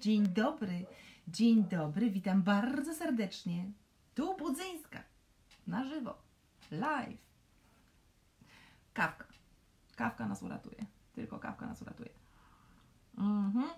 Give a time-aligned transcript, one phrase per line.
[0.00, 0.86] Dzień dobry,
[1.28, 3.64] dzień dobry, witam bardzo serdecznie.
[4.14, 5.02] Tu Budzyńska,
[5.66, 6.18] na żywo,
[6.70, 7.18] live.
[8.94, 9.24] Kawka,
[9.96, 12.10] kawka nas uratuje, tylko kawka nas uratuje.
[13.18, 13.68] Mhm.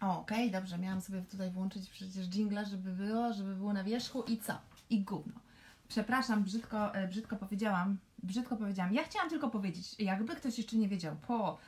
[0.00, 4.38] Okej, dobrze, miałam sobie tutaj włączyć przecież jingla, żeby było, żeby było na wierzchu i
[4.38, 4.58] co?
[4.90, 5.40] I gówno.
[5.88, 8.94] Przepraszam, brzydko, e, brzydko powiedziałam, brzydko powiedziałam.
[8.94, 11.58] Ja chciałam tylko powiedzieć, jakby ktoś jeszcze nie wiedział, po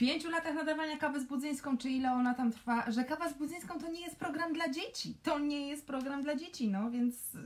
[0.00, 3.78] pięciu latach nadawania kawy z Budzyńską, czy ile ona tam trwa, że kawa z Budzyńską
[3.78, 5.14] to nie jest program dla dzieci.
[5.22, 7.38] To nie jest program dla dzieci, no więc y,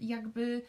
[0.00, 0.62] jakby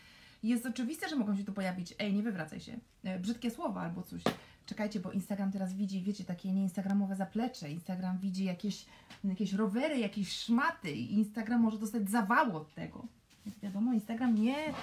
[0.43, 1.93] jest oczywiste, że mogą się tu pojawić.
[1.99, 2.79] Ej, nie wywracaj się.
[3.03, 4.21] E, Brzydkie słowa albo coś.
[4.65, 7.71] Czekajcie, bo Instagram teraz widzi, wiecie, takie nieinstagramowe zaplecze.
[7.71, 8.85] Instagram widzi jakieś,
[9.23, 10.91] jakieś rowery, jakieś szmaty.
[10.91, 13.05] i Instagram może dostać zawału od tego.
[13.45, 14.73] Jak wiadomo, Instagram nie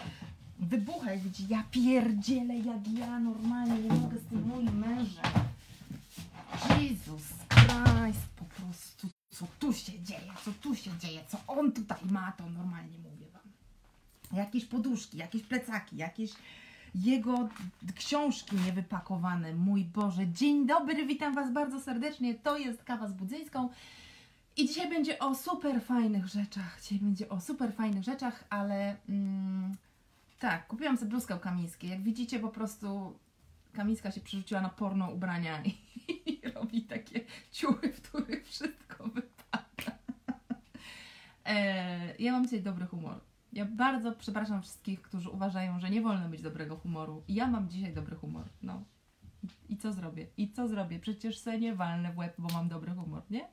[0.59, 1.47] wybucha, jak widzi.
[1.48, 5.25] Ja pierdzielę, jak ja normalnie nie mogę z tym moim mężem.
[6.81, 11.99] Jezus Christ, po prostu, co tu się dzieje, co tu się dzieje, co on tutaj
[12.11, 13.42] ma, to normalnie mówię Wam.
[14.39, 16.31] Jakieś poduszki, jakieś plecaki, jakieś
[16.95, 17.48] jego
[17.95, 20.29] książki niewypakowane, mój Boże.
[20.29, 23.69] Dzień dobry, witam Was bardzo serdecznie, to jest Kawa z Budzyńską.
[24.57, 29.75] I dzisiaj będzie o super fajnych rzeczach, dzisiaj będzie o super fajnych rzeczach, ale mm,
[30.39, 31.91] tak, kupiłam sobie bluzkę u Kamińskiej.
[31.91, 33.14] Jak widzicie, po prostu
[33.73, 35.75] Kamińska się przerzuciła na porno ubrania i,
[36.33, 37.21] i robi takie
[37.53, 39.99] ciuchy, w których wszystko wypada.
[41.45, 43.21] E, ja mam dzisiaj dobry humor.
[43.53, 47.23] Ja bardzo przepraszam wszystkich, którzy uważają, że nie wolno mieć dobrego humoru.
[47.29, 48.45] Ja mam dzisiaj dobry humor.
[48.63, 48.85] No.
[49.69, 50.27] I, co zrobię?
[50.37, 50.98] I co zrobię?
[50.98, 53.48] Przecież se nie walnę w łeb, bo mam dobry humor, nie?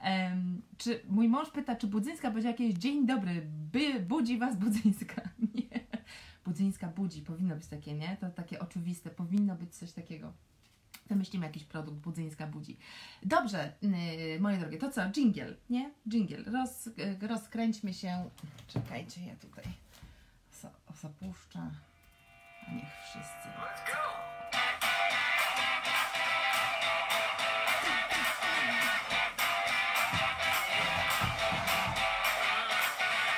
[0.00, 5.22] Em, czy mój mąż pyta, czy Budzyńska będzie jakieś dzień dobry, by budzi was Budzyńska?
[5.54, 5.89] Nie.
[6.50, 8.16] Budzyńska budzi, powinno być takie, nie?
[8.16, 10.32] To takie oczywiste, powinno być coś takiego.
[11.06, 12.76] Wymyślimy jakiś produkt, Budzyńska budzi.
[13.22, 15.00] Dobrze, yy, moje drogie, to co?
[15.10, 15.90] Jingle, nie?
[16.10, 16.38] Jingle.
[16.52, 16.86] Roz,
[17.20, 18.30] yy, rozkręćmy się.
[18.68, 19.64] Czekajcie, ja tutaj
[20.62, 21.70] za- zapuszczę.
[22.68, 23.48] A niech wszyscy.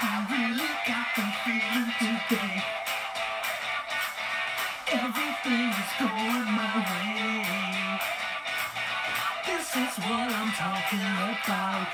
[0.00, 1.92] I really got the feeling
[2.28, 2.81] today.
[5.44, 7.98] Everything is going my way.
[9.44, 11.88] This is what I'm talking about.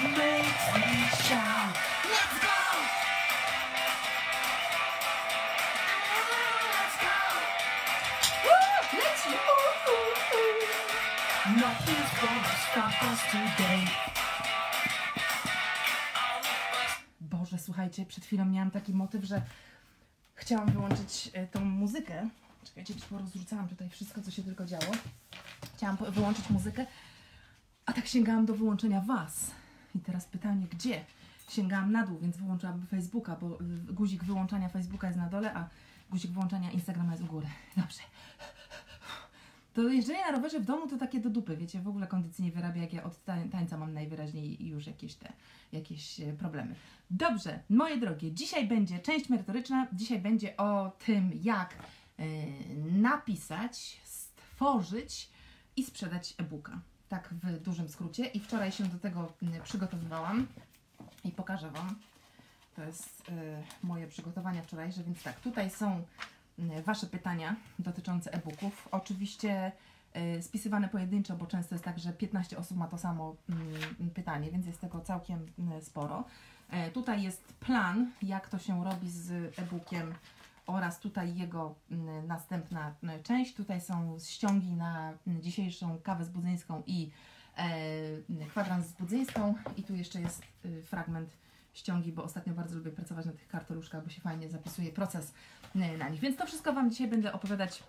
[0.00, 0.96] Makes me
[1.26, 1.76] shout.
[2.08, 2.60] Let's go!
[6.72, 7.18] Let's go!
[8.96, 9.36] Let's go!
[11.60, 14.07] Nothing's gonna stop us today.
[17.98, 19.42] Słuchajcie, przed chwilą miałam taki motyw, że
[20.34, 22.28] chciałam wyłączyć e, tą muzykę.
[22.64, 24.92] Czekajcie, bo rozrzucałam tutaj wszystko, co się tylko działo.
[25.76, 26.86] Chciałam wyłączyć muzykę,
[27.86, 29.50] a tak sięgałam do wyłączenia Was.
[29.94, 31.04] I teraz pytanie, gdzie?
[31.48, 35.68] Sięgałam na dół, więc wyłączyłam Facebooka, bo y, guzik wyłączania Facebooka jest na dole, a
[36.10, 37.46] guzik wyłączania Instagrama jest u góry.
[37.76, 38.02] Dobrze.
[39.78, 42.52] To jeżdżenie na rowerze w domu to takie do dupy, wiecie, w ogóle kondycji nie
[42.52, 45.32] wyrabia, jak ja od tań- tańca mam najwyraźniej już jakieś te,
[45.72, 46.74] jakieś e, problemy.
[47.10, 52.24] Dobrze, moje drogie, dzisiaj będzie część merytoryczna, dzisiaj będzie o tym, jak e,
[52.92, 55.30] napisać, stworzyć
[55.76, 56.80] i sprzedać e-booka.
[57.08, 58.26] Tak w dużym skrócie.
[58.26, 59.32] I wczoraj się do tego
[59.64, 60.46] przygotowywałam
[61.24, 61.94] i pokażę Wam.
[62.76, 66.02] To jest e, moje przygotowania wczorajsze, więc tak, tutaj są
[66.84, 68.88] Wasze pytania dotyczące e-booków.
[68.90, 69.72] Oczywiście
[70.12, 74.50] e, spisywane pojedynczo, bo często jest tak, że 15 osób ma to samo mm, pytanie,
[74.50, 76.24] więc jest tego całkiem mm, sporo.
[76.70, 80.14] E, Tutaj jest plan, jak to się robi z e-bookiem
[80.66, 83.54] oraz tutaj jego mm, następna część.
[83.54, 87.10] Tutaj są ściągi na mm, dzisiejszą kawę z budzyńską i
[87.56, 91.30] e, kwadrans z budzyńską i tu jeszcze jest y, fragment
[91.74, 95.34] ściągi, bo ostatnio bardzo lubię pracować na tych kartoluszkach, bo się fajnie zapisuje proces
[95.76, 96.20] y, na nich.
[96.20, 97.82] Więc to wszystko Wam dzisiaj będę opowiadać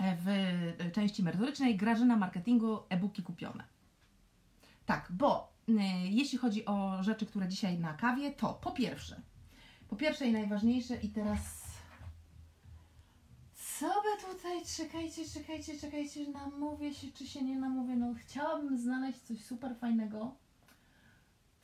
[0.00, 1.76] e, w y, części merytorycznej.
[1.76, 3.64] Grażyna marketingu, e-booki kupione.
[4.86, 5.52] Tak, bo
[6.04, 9.20] jeśli chodzi o rzeczy, które dzisiaj na kawie, to po pierwsze,
[9.88, 11.62] po pierwsze i najważniejsze i teraz
[13.82, 19.20] co by tutaj, czekajcie, czekajcie, czekajcie, namówię się czy się nie namówię, no chciałabym znaleźć
[19.20, 20.36] coś super fajnego,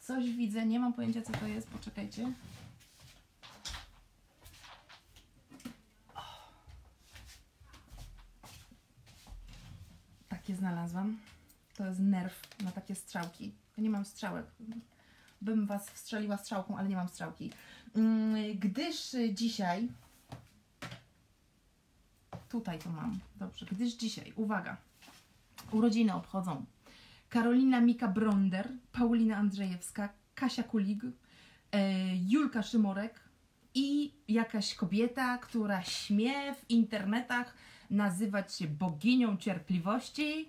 [0.09, 2.33] coś widzę, nie mam pojęcia co to jest, poczekajcie.
[10.29, 11.19] Takie znalazłam.
[11.77, 13.53] To jest nerw na takie strzałki.
[13.79, 14.47] Nie mam strzałek.
[15.41, 17.53] Bym Was wstrzeliła strzałką, ale nie mam strzałki.
[17.97, 19.89] Mm, Gdyż dzisiaj.
[22.49, 23.21] Tutaj to mam.
[23.37, 24.77] Dobrze, gdyż dzisiaj, uwaga.
[25.73, 26.65] Urodziny obchodzą
[27.29, 33.21] Karolina Mika Bronder, Paulina Andrzejewska, Kasia Kulig, e, Julka Szymorek
[33.75, 37.55] i jakaś kobieta, która śmie w internetach
[37.91, 40.49] nazywać się boginią cierpliwości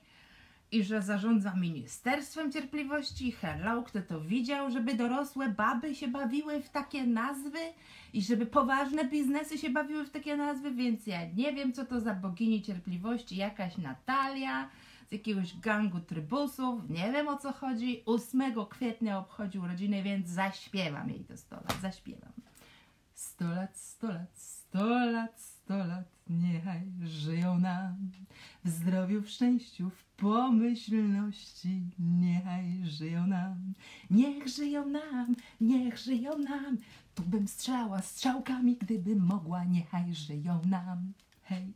[0.71, 3.31] i że zarządza Ministerstwem Cierpliwości.
[3.31, 7.59] Hello, kto to widział, żeby dorosłe baby się bawiły w takie nazwy
[8.13, 11.99] i żeby poważne biznesy się bawiły w takie nazwy, więc ja nie wiem, co to
[11.99, 14.69] za bogini cierpliwości, jakaś Natalia
[15.09, 18.03] z jakiegoś gangu trybusów, nie wiem o co chodzi.
[18.05, 22.31] 8 kwietnia obchodzi urodziny, więc zaśpiewam jej to 100 lat, zaśpiewam.
[23.13, 28.11] 100 lat, 100 lat, 100 lat, 100 lat, niechaj żyją nam
[28.63, 33.73] w zdrowiu, w szczęściu, w pomyślności, niechaj żyją nam,
[34.09, 36.77] niech żyją nam, niech żyją nam.
[37.15, 41.13] Tu bym strzała strzałkami, gdybym mogła, niechaj żyją nam.
[41.43, 41.73] Hej.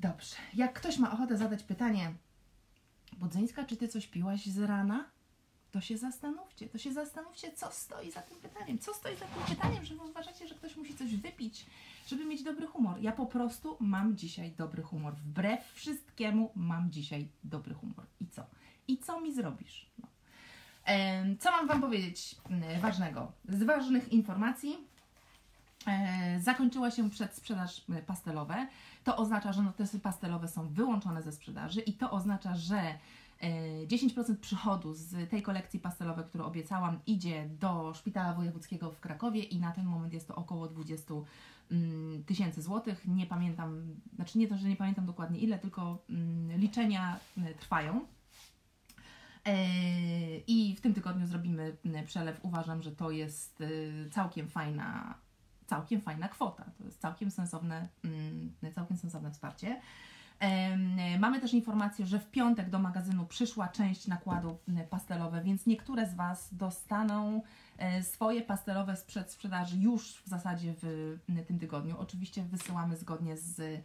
[0.00, 0.36] Dobrze.
[0.54, 2.14] Jak ktoś ma ochotę zadać pytanie,
[3.16, 5.04] Budzyńska, czy ty coś piłaś z rana?
[5.70, 8.78] To się zastanówcie, to się zastanówcie, co stoi za tym pytaniem.
[8.78, 11.66] Co stoi za tym pytaniem, że uważacie, że ktoś musi coś wypić,
[12.06, 13.00] żeby mieć dobry humor.
[13.00, 15.14] Ja po prostu mam dzisiaj dobry humor.
[15.16, 18.06] Wbrew wszystkiemu mam dzisiaj dobry humor.
[18.20, 18.46] I co?
[18.88, 19.90] I co mi zrobisz?
[19.98, 20.08] No.
[21.38, 23.32] Co mam Wam powiedzieć mm, ważnego?
[23.48, 24.87] Z ważnych informacji
[26.40, 28.66] zakończyła się przedsprzedaż e, pastelowe.
[29.04, 32.78] To oznacza, że notesy pastelowe są wyłączone ze sprzedaży i to oznacza, że
[33.40, 39.42] e, 10% przychodu z tej kolekcji pastelowej, którą obiecałam, idzie do Szpitala Wojewódzkiego w Krakowie
[39.42, 41.14] i na ten moment jest to około 20
[41.70, 43.06] mm, tysięcy złotych.
[43.06, 47.18] Nie pamiętam, znaczy nie to, że nie pamiętam dokładnie ile, tylko mm, liczenia
[47.60, 48.06] trwają.
[49.44, 49.56] E,
[50.46, 52.40] I w tym tygodniu zrobimy mm, przelew.
[52.42, 53.62] Uważam, że to jest
[54.10, 55.14] całkiem fajna,
[55.68, 56.64] całkiem fajna kwota.
[56.78, 59.80] To jest całkiem sensowne, mm, całkiem sensowne wsparcie.
[61.18, 66.06] Mamy też informację, że w piątek do magazynu przyszła część nakładu mm, pastelowe, więc niektóre
[66.06, 67.42] z Was dostaną
[67.78, 70.84] e, swoje pastelowe sprzed sprzedaży już w zasadzie w
[71.28, 71.96] mm, tym tygodniu.
[71.98, 73.82] Oczywiście wysyłamy zgodnie z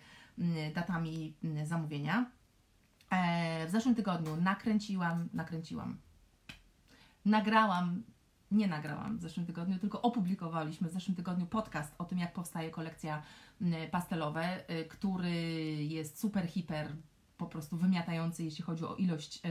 [0.75, 1.33] datami
[1.63, 2.31] zamówienia.
[3.09, 5.97] E, W zeszłym tygodniu nakręciłam, nakręciłam,
[7.25, 8.03] nagrałam,
[8.53, 12.69] nie nagrałam w zeszłym tygodniu, tylko opublikowaliśmy w zeszłym tygodniu podcast o tym, jak powstaje
[12.69, 13.21] kolekcja
[13.61, 15.31] mm, pastelowe, y, który
[15.83, 16.95] jest super, hiper,
[17.37, 19.41] po prostu wymiatający, jeśli chodzi o ilość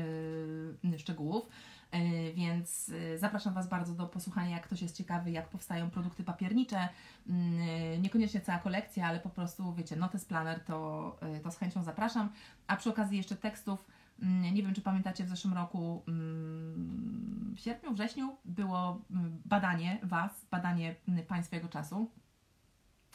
[0.94, 1.48] y, szczegółów.
[1.94, 6.88] Y, Więc zapraszam Was bardzo do posłuchania, jak ktoś jest ciekawy, jak powstają produkty papiernicze.
[7.28, 12.32] Mm, Niekoniecznie cała kolekcja, ale po prostu, wiecie, notes planner, to, to z chęcią zapraszam.
[12.66, 13.84] A przy okazji jeszcze tekstów.
[14.22, 19.98] Mm, Nie wiem, czy pamiętacie, w zeszłym roku, mm, w sierpniu, wrześniu, było mm, badanie
[20.02, 20.94] Was, badanie
[21.28, 22.10] Państwa czasu.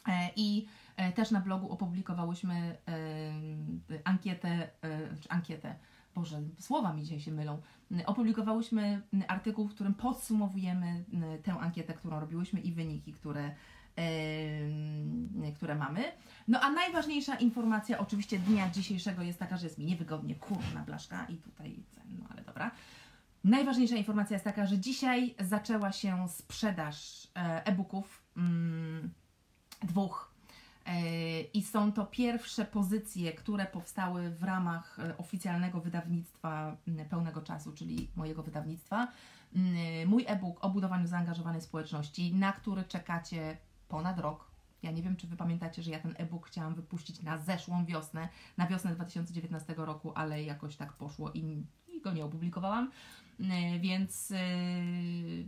[0.08, 4.70] E, I e, też na blogu opublikowałyśmy e, ankietę,
[5.22, 5.76] czy ankietę,
[6.16, 7.62] Boże, słowa mi dzisiaj się mylą.
[8.06, 11.06] Opublikowałyśmy artykuł, w którym podsumowujemy
[11.44, 13.56] tę ankietę, którą robiłyśmy i wyniki, które,
[15.56, 16.04] które mamy.
[16.48, 21.26] No a najważniejsza informacja oczywiście dnia dzisiejszego jest taka, że jest mi niewygodnie, kurna blaszka
[21.30, 21.84] i tutaj,
[22.20, 22.72] no ale dobra.
[23.44, 29.10] Najważniejsza informacja jest taka, że dzisiaj zaczęła się sprzedaż e, e-booków mm,
[29.84, 30.38] dwóch
[30.88, 37.42] E, I są to pierwsze pozycje, które powstały w ramach e, oficjalnego wydawnictwa m, pełnego
[37.42, 39.08] czasu, czyli mojego wydawnictwa.
[39.56, 39.64] M,
[40.10, 43.58] Mój e-book o budowaniu zaangażowanej społeczności, na który czekacie
[43.88, 44.52] ponad rok.
[44.84, 48.30] Ja nie wiem, czy Wy pamiętacie, że ja ten e-book chciałam wypuścić na zeszłą wiosnę,
[48.58, 52.92] na wiosnę 2019 roku, ale jakoś tak poszło i, i go nie opublikowałam.
[53.40, 54.38] E, Więc, e,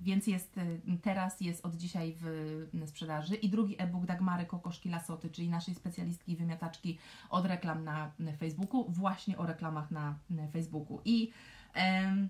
[0.01, 3.36] więc jest e, teraz, jest od dzisiaj w sprzedaży.
[3.36, 6.98] I drugi e-book Dagmary Kokoszki Lasoty, czyli naszej specjalistki wymiataczki
[7.29, 10.15] od reklam na Facebooku, właśnie o reklamach na
[10.53, 11.01] Facebooku.
[11.05, 11.31] I
[11.74, 12.29] em,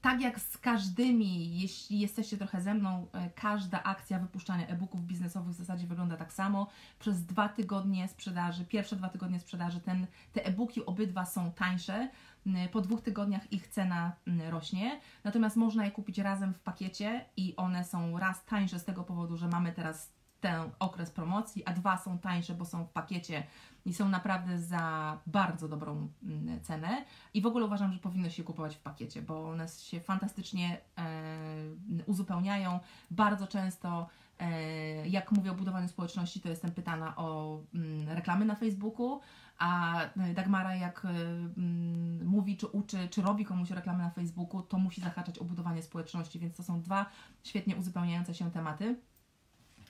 [0.00, 5.54] tak jak z każdymi, jeśli jesteście trochę ze mną, e, każda akcja wypuszczania e-booków biznesowych
[5.54, 6.66] w zasadzie wygląda tak samo.
[6.98, 12.10] Przez dwa tygodnie sprzedaży, pierwsze dwa tygodnie sprzedaży, ten, te e-booki obydwa są tańsze.
[12.46, 17.24] M, Po dwóch tygodniach ich cena m, rośnie, natomiast można je kupić razem w pakiecie
[17.36, 21.72] i one są raz tańsze z tego powodu, że mamy teraz ten okres promocji, a
[21.72, 23.42] dwa są tańsze, bo są w pakiecie
[23.84, 27.04] i są naprawdę za bardzo dobrą mm, cenę.
[27.34, 32.04] I w ogóle uważam, że powinno się kupować w pakiecie, bo one się fantastycznie e,
[32.06, 32.80] uzupełniają.
[33.10, 38.54] Bardzo często, e, jak mówię o budowaniu społeczności, to jestem pytana o mm, reklamy na
[38.54, 39.20] Facebooku,
[39.58, 40.00] a
[40.34, 45.00] Dagmara jak e, mm, mówi, czy uczy, czy robi komuś reklamy na Facebooku, to musi
[45.00, 47.06] zahaczać o budowanie społeczności, więc to są dwa
[47.42, 48.96] świetnie uzupełniające się tematy.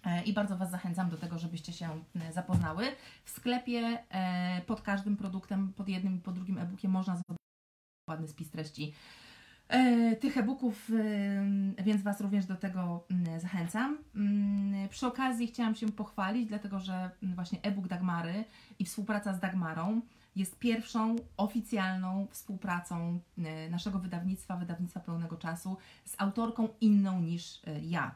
[0.04, 2.84] E, I bardzo Was zachęcam do tego, żebyście się e, zapoznały.
[3.24, 7.40] W sklepie e, pod każdym produktem, pod jednym i pod drugim e-bookiem można zobaczyć
[8.10, 8.94] ładny spis treści
[10.20, 10.90] tych e-booków,
[11.84, 13.98] więc Was również do tego mm, zachęcam.
[14.14, 18.44] Mm, przy okazji chciałam się pochwalić, dlatego że mm, właśnie e-book Dagmary
[18.78, 20.00] i współpraca z Dagmarą
[20.36, 23.20] jest pierwszą oficjalną współpracą
[23.70, 28.14] naszego wydawnictwa, wydawnictwa pełnego czasu z autorką inną niż ja.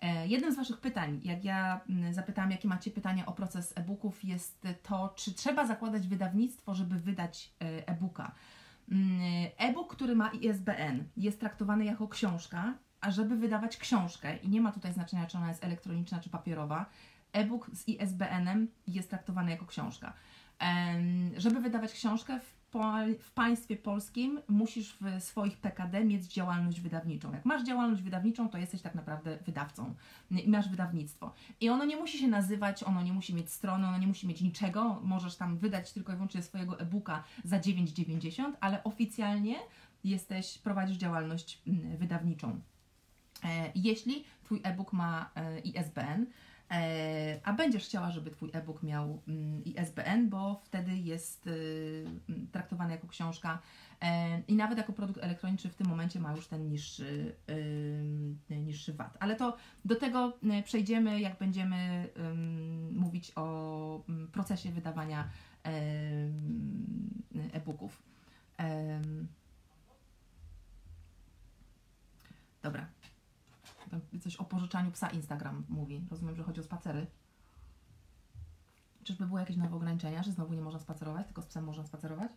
[0.00, 4.24] E, jednym z Waszych pytań, jak ja mm, zapytałam, jakie macie pytania o proces e-booków,
[4.24, 8.34] jest to, czy trzeba zakładać wydawnictwo, żeby wydać e, e-booka.
[8.90, 9.20] Mm,
[9.56, 14.72] e-book, który ma ISBN, jest traktowany jako książka, a żeby wydawać książkę, i nie ma
[14.72, 16.86] tutaj znaczenia, czy ona jest elektroniczna, czy papierowa,
[17.32, 20.12] e-book z ISBN-em jest traktowany jako książka.
[21.36, 22.59] Żeby wydawać książkę, w
[23.18, 27.32] w państwie polskim musisz w swoich PKD mieć działalność wydawniczą.
[27.32, 29.94] Jak masz działalność wydawniczą, to jesteś tak naprawdę wydawcą
[30.30, 31.32] i masz wydawnictwo.
[31.60, 34.40] I ono nie musi się nazywać, ono nie musi mieć strony, ono nie musi mieć
[34.40, 35.00] niczego.
[35.02, 39.56] Możesz tam wydać tylko i wyłącznie swojego e-booka za 9,90, ale oficjalnie
[40.04, 42.60] jesteś, prowadzisz działalność mm, wydawniczą.
[43.44, 46.26] E, jeśli Twój e-book ma e, ISBN,
[47.44, 52.92] a będziesz chciała, żeby Twój e-book miał mm, ISBN, bo wtedy jest y, mm, traktowany
[52.92, 53.58] jako książka
[54.00, 57.34] e, i nawet jako produkt elektroniczny w tym momencie ma już ten niższy,
[58.50, 59.16] y, niższy VAT.
[59.20, 62.08] Ale to do tego y, przejdziemy, jak będziemy
[62.92, 65.28] mówić o mm, procesie wydawania
[67.52, 68.02] e-booków.
[72.62, 72.86] Dobra,
[74.20, 76.06] coś o pożyczaniu psa Instagram mówi.
[76.10, 77.06] Rozumiem, że chodzi o spacery.
[79.04, 82.32] Czyżby były jakieś nowe ograniczenia, że znowu nie można spacerować, tylko z psem można spacerować?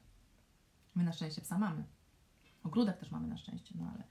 [0.96, 1.84] My na szczęście psa mamy.
[2.64, 4.04] Ogródek też mamy na szczęście, no ale...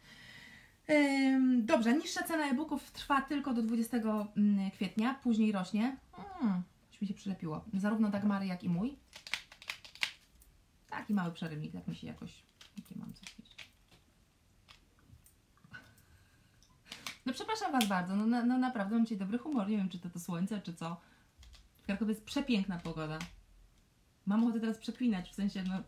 [0.99, 5.97] Ym, dobrze, niższa cena e-booków trwa tylko do 20 mm, kwietnia, później rośnie.
[6.13, 6.63] Hmm,
[7.03, 7.65] mi się przylepiło.
[7.75, 8.97] Zarówno Dagmary, jak i mój.
[10.91, 12.43] Taki mały przerywnik, jak mi się jakoś...
[12.77, 13.32] Jakie mam coś
[17.27, 19.69] No przepraszam Was bardzo, no, no, no naprawdę mam dzisiaj dobry humor.
[19.69, 21.01] Nie wiem, czy to to słońce, czy co.
[21.83, 23.19] W Krakowie jest przepiękna pogoda.
[24.27, 25.83] Mam ochotę teraz przeklinać, w sensie, no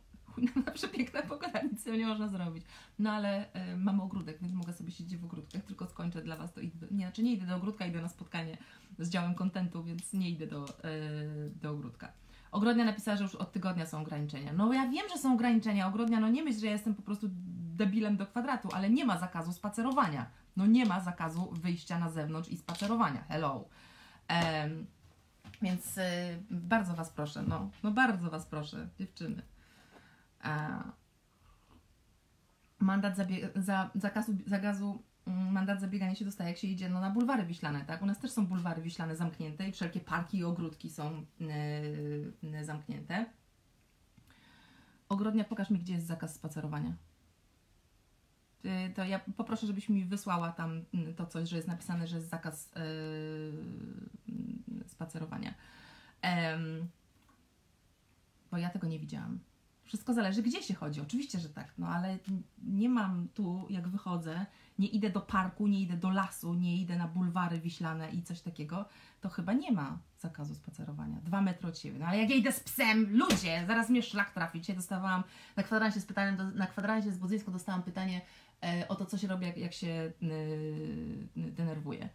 [0.66, 2.64] na przepiękna pogoda, nic z tym nie można zrobić.
[2.98, 5.50] No ale y, mam ogródek, więc mogę sobie siedzieć w ogródku.
[5.56, 8.08] Jak tylko skończę dla Was, to idę Nie, znaczy nie idę do ogródka, idę na
[8.08, 8.56] spotkanie
[8.98, 12.12] z działem kontentu, więc nie idę do, y, do ogródka.
[12.52, 14.52] Ogrodnia napisała, że już od tygodnia są ograniczenia.
[14.52, 15.86] No ja wiem, że są ograniczenia.
[15.86, 17.30] Ogrodnia, no nie myśl, że ja jestem po prostu
[17.76, 20.26] debilem do kwadratu, ale nie ma zakazu spacerowania.
[20.56, 23.24] No nie ma zakazu wyjścia na zewnątrz i spacerowania.
[23.28, 23.68] Hello.
[24.30, 24.86] Um,
[25.62, 26.02] więc y,
[26.50, 29.42] bardzo Was proszę, no, no bardzo Was proszę, dziewczyny.
[30.44, 30.82] E,
[32.78, 33.16] mandat
[33.56, 37.84] za, zakazu, zakazu mm, mandat zabiegania się dostaje, jak się idzie no, na bulwary wiślane,
[37.84, 38.02] tak?
[38.02, 41.26] U nas też są bulwary wiślane zamknięte i wszelkie parki i ogródki są
[42.42, 43.26] yy, zamknięte.
[45.08, 46.92] Ogrodnia, pokaż mi, gdzie jest zakaz spacerowania.
[48.64, 52.16] Y, to ja poproszę, żebyś mi wysłała tam mm, to coś, że jest napisane, że
[52.16, 52.82] jest zakaz yy,
[54.86, 55.54] spacerowania.
[58.50, 59.38] bo ja tego nie widziałam.
[59.84, 61.00] Wszystko zależy, gdzie się chodzi.
[61.00, 62.18] Oczywiście, że tak, no ale
[62.62, 64.46] nie mam tu, jak wychodzę,
[64.78, 68.40] nie idę do parku, nie idę do lasu, nie idę na bulwary wiślane i coś
[68.40, 68.84] takiego,
[69.20, 71.20] to chyba nie ma zakazu spacerowania.
[71.20, 71.98] Dwa metry od siebie.
[71.98, 74.60] No ale jak ja idę z psem, ludzie, zaraz mnie szlak trafi.
[74.60, 75.24] Dzisiaj dostawałam
[75.56, 78.20] na kwadransie z pytaniem, na kwadransie z Budzyńską dostałam pytanie
[78.88, 82.08] o to, co się robi, jak, jak się y, denerwuje.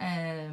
[0.00, 0.50] E,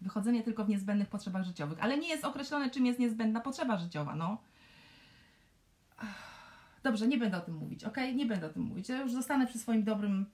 [0.00, 4.14] wychodzenie tylko w niezbędnych potrzebach życiowych, ale nie jest określone, czym jest niezbędna potrzeba życiowa,
[4.14, 4.38] no.
[6.84, 7.96] Dobrze, nie będę o tym mówić, ok?
[8.14, 8.88] Nie będę o tym mówić.
[8.88, 10.26] Ja już zostanę przy swoim dobrym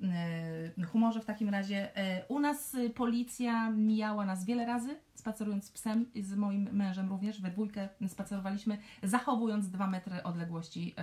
[0.79, 1.99] y, humorze w takim razie.
[2.19, 6.69] Y, u nas y, policja mijała nas wiele razy, spacerując z psem i z moim
[6.73, 7.41] mężem również.
[7.41, 10.95] We dwójkę spacerowaliśmy, zachowując dwa metry odległości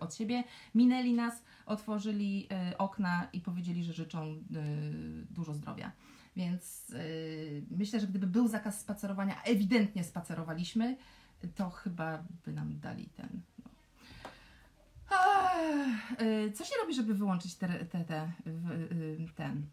[0.00, 0.44] od siebie.
[0.74, 4.42] Minęli nas, otworzyli okna i powiedzieli, że życzą
[5.30, 5.92] dużo zdrowia.
[6.36, 6.92] Więc
[7.70, 10.96] myślę, że gdyby był zakaz spacerowania, ewidentnie spacerowaliśmy,
[11.54, 13.40] to chyba by nam dali ten
[16.54, 19.66] co się robi, żeby wyłączyć te, te, te, y, ten?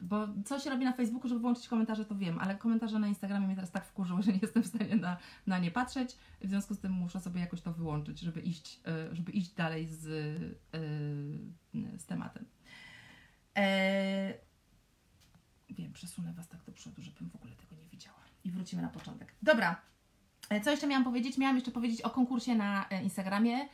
[0.00, 3.46] Bo co się robi na Facebooku, żeby wyłączyć komentarze, to wiem, ale komentarze na Instagramie
[3.46, 6.16] mnie teraz tak wkurzyły, że nie jestem w stanie na, na nie patrzeć.
[6.40, 8.80] W związku z tym muszę sobie jakoś to wyłączyć, żeby iść,
[9.12, 10.02] y, żeby iść dalej z,
[11.98, 12.44] z tematem.
[13.56, 14.34] E...
[15.70, 18.18] Wiem, przesunę Was tak do przodu, żebym w ogóle tego nie widziała.
[18.44, 19.34] I wrócimy na początek.
[19.42, 19.80] Dobra,
[20.64, 21.38] co jeszcze miałam powiedzieć?
[21.38, 23.68] Miałam jeszcze powiedzieć o konkursie na e, Instagramie, e,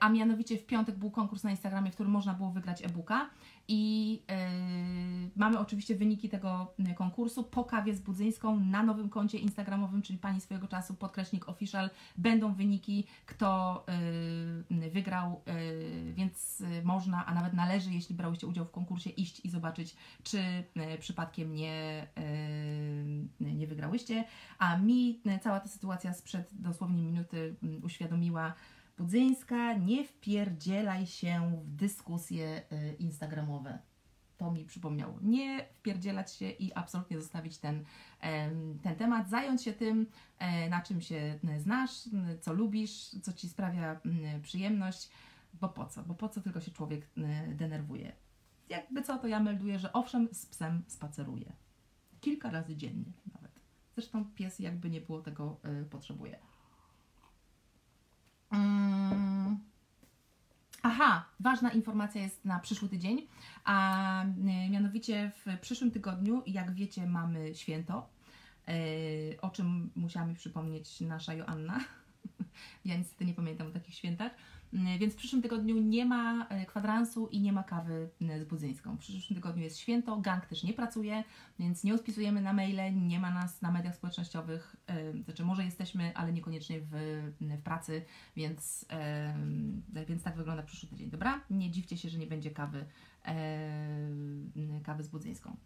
[0.00, 3.30] a mianowicie w piątek był konkurs na Instagramie, w którym można było wygrać e-booka.
[3.68, 10.02] I yy, mamy oczywiście wyniki tego konkursu po kawie z Budzyńską na nowym koncie instagramowym,
[10.02, 13.84] czyli Pani swojego czasu, podkreśnik official, będą wyniki, kto
[14.70, 19.50] yy, wygrał, yy, więc można, a nawet należy, jeśli brałyście udział w konkursie, iść i
[19.50, 20.38] zobaczyć, czy
[21.00, 22.06] przypadkiem nie,
[23.40, 24.24] nie wygrałyście.
[24.58, 28.54] A mi cała ta sytuacja sprzed dosłownie minuty uświadomiła,
[29.02, 33.78] Budzyńska, nie wpierdzielaj się w dyskusje y, instagramowe.
[34.36, 35.18] To mi przypomniało.
[35.22, 37.84] Nie wpierdzielać się i absolutnie zostawić ten,
[38.82, 40.06] ten temat, zająć się tym,
[40.38, 41.90] e, na czym się znasz,
[42.40, 44.00] co lubisz, co ci sprawia
[44.42, 45.10] przyjemność,
[45.60, 46.02] bo po co?
[46.02, 47.08] Bo po co tylko się człowiek
[47.50, 48.12] y, denerwuje?
[48.68, 51.52] Jakby co, to ja melduję, że owszem, z psem spaceruję.
[52.20, 53.60] Kilka razy dziennie nawet.
[53.94, 56.38] Zresztą pies jakby nie było tego potrzebuje.
[58.52, 59.58] Mm.
[60.82, 63.26] Aha, ważna informacja jest na przyszły tydzień,
[63.64, 68.08] a y, mianowicie w przyszłym tygodniu, jak wiecie, mamy święto,
[68.68, 71.80] y, o czym musiała mi przypomnieć nasza Joanna.
[72.84, 74.32] Ja niestety nie pamiętam o takich świętach.
[74.72, 78.44] Mm, Więc w przyszłym tygodniu nie ma e, kwadransu i nie ma kawy e, z
[78.44, 78.96] Budzyńską.
[78.96, 81.24] W przyszłym tygodniu jest święto, gang też nie pracuje,
[81.58, 84.76] więc nie odpisujemy na maile, nie ma nas na mediach społecznościowych.
[85.24, 86.90] Znaczy, może jesteśmy, ale niekoniecznie w,
[87.40, 88.04] w pracy,
[88.36, 88.86] więc,
[90.08, 91.10] więc tak wygląda przyszły tydzień.
[91.10, 91.40] Dobra?
[91.50, 92.84] Nie dziwcie się, że nie będzie kawy,
[94.84, 95.56] kawy z Budzyńską.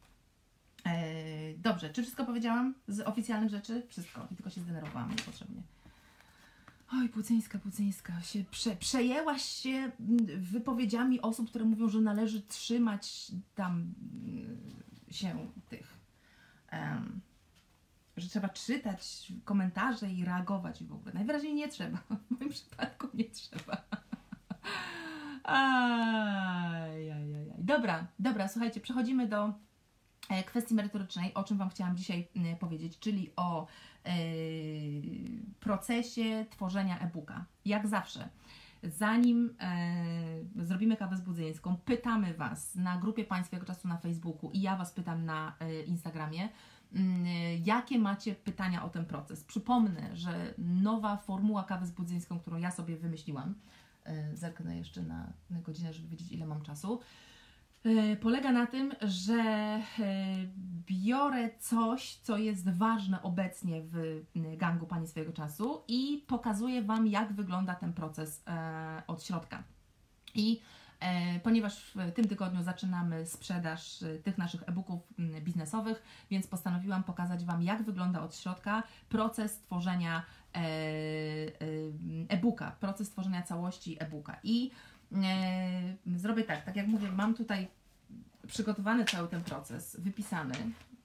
[1.59, 3.83] Dobrze, czy wszystko powiedziałam z oficjalnych rzeczy?
[3.89, 4.29] Wszystko.
[4.33, 5.63] I tylko się zdenerwowałam niepotrzebnie.
[6.93, 9.93] Oj, Pucyńska, Pucyńska, się prze, przejęłaś się mm,
[10.43, 14.61] wypowiedziami osób, które mówią, że należy trzymać tam mm,
[15.11, 15.99] się tych,
[16.69, 17.21] em,
[18.17, 21.13] że trzeba czytać komentarze i reagować w ogóle.
[21.15, 21.99] Najwyraźniej nie trzeba.
[22.31, 23.85] W moim przypadku nie trzeba.
[25.45, 27.65] Aj, aj, aj, aj.
[27.65, 29.55] Dobra, dobra, słuchajcie, przechodzimy do
[30.47, 32.29] kwestii merytorycznej, o czym Wam chciałam dzisiaj
[32.61, 33.67] powiedzieć, czyli o
[34.05, 34.11] e,
[35.61, 37.45] procesie tworzenia e-booka.
[37.65, 38.29] Jak zawsze,
[38.83, 44.61] zanim e, zrobimy kawę z budzyńską, pytamy Was na grupie Państwego Czasu na Facebooku i
[44.61, 46.49] ja Was pytam na e, Instagramie,
[47.65, 49.45] jakie macie pytania o ten proces.
[49.45, 53.55] Przypomnę, że nowa formuła kawy z budzyńską, którą ja sobie wymyśliłam,
[54.05, 57.36] e, zerknę jeszcze na, godzinę, żeby wiedzieć ile mam czasu, E,
[58.21, 59.83] polega na tym, że e,
[60.87, 63.97] biorę coś, co jest ważne obecnie w
[64.37, 69.63] m, gangu Pani swojego czasu i pokazuję Wam, jak wygląda ten proces e, od środka.
[70.35, 70.61] I
[71.01, 75.03] e, ponieważ w tym tygodniu zaczynamy sprzedaż e, tych naszych e-booków
[75.41, 80.23] biznesowych, więc postanowiłam pokazać Wam, jak wygląda od środka proces tworzenia
[80.55, 80.63] e, e,
[82.29, 84.37] e-booka, proces tworzenia całości e-booka.
[84.43, 84.71] I
[85.13, 87.69] e, zrobię tak, tak jak mówię, mam tutaj
[88.47, 90.55] przygotowany cały ten proces, wypisany.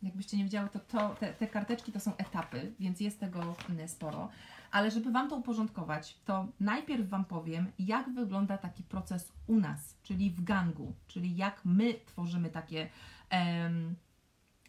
[0.04, 3.88] Jakbyście nie wiedziały, to, to te, te karteczki to są etapy, więc jest tego mm,
[3.88, 4.30] sporo.
[4.72, 9.98] Ale żeby Wam to uporządkować, to najpierw Wam powiem, jak wygląda taki proces u nas,
[10.04, 12.90] czyli w gangu, czyli jak my tworzymy takie,
[13.30, 13.96] em,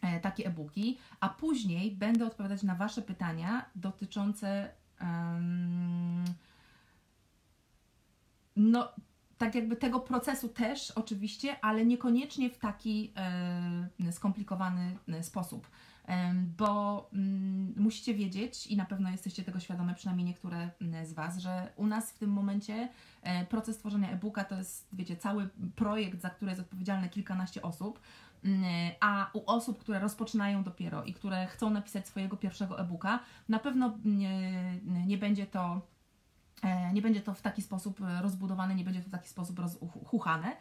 [0.01, 4.69] e, takie e-booki, a później będę odpowiadać na Wasze pytania dotyczące
[8.55, 8.91] no,
[9.37, 15.67] tak jakby tego procesu też oczywiście, ale niekoniecznie w taki e, skomplikowany e, sposób.
[16.57, 21.37] Bo mm, musicie wiedzieć, i na pewno jesteście tego świadome, przynajmniej niektóre mm, z Was,
[21.37, 22.89] że u nas w tym momencie
[23.21, 27.99] e, proces tworzenia e-booka to jest, wiecie, cały projekt, za który jest odpowiedzialne kilkanaście osób,
[28.43, 28.63] mm,
[28.99, 33.19] a u osób, które rozpoczynają dopiero i które chcą napisać swojego pierwszego e-booka,
[33.49, 35.92] na pewno nie, nie będzie to
[36.93, 40.55] nie będzie to w taki sposób e, rozbudowane, nie będzie to w taki sposób rozchuchane.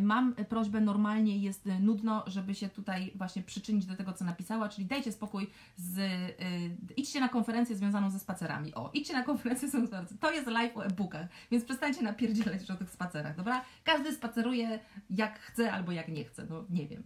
[0.00, 4.86] Mam prośbę, normalnie jest nudno, żeby się tutaj właśnie przyczynić do tego, co napisała, czyli
[4.86, 5.96] dajcie spokój z...
[5.98, 8.74] Yy, idźcie na konferencję związaną ze spacerami.
[8.74, 10.08] O, idźcie na konferencję ze spacerami.
[10.20, 13.64] To jest live o e-bookach, więc przestańcie napierdzielać już o tych spacerach, dobra?
[13.84, 17.02] Każdy spaceruje jak chce albo jak nie chce, no nie wiem.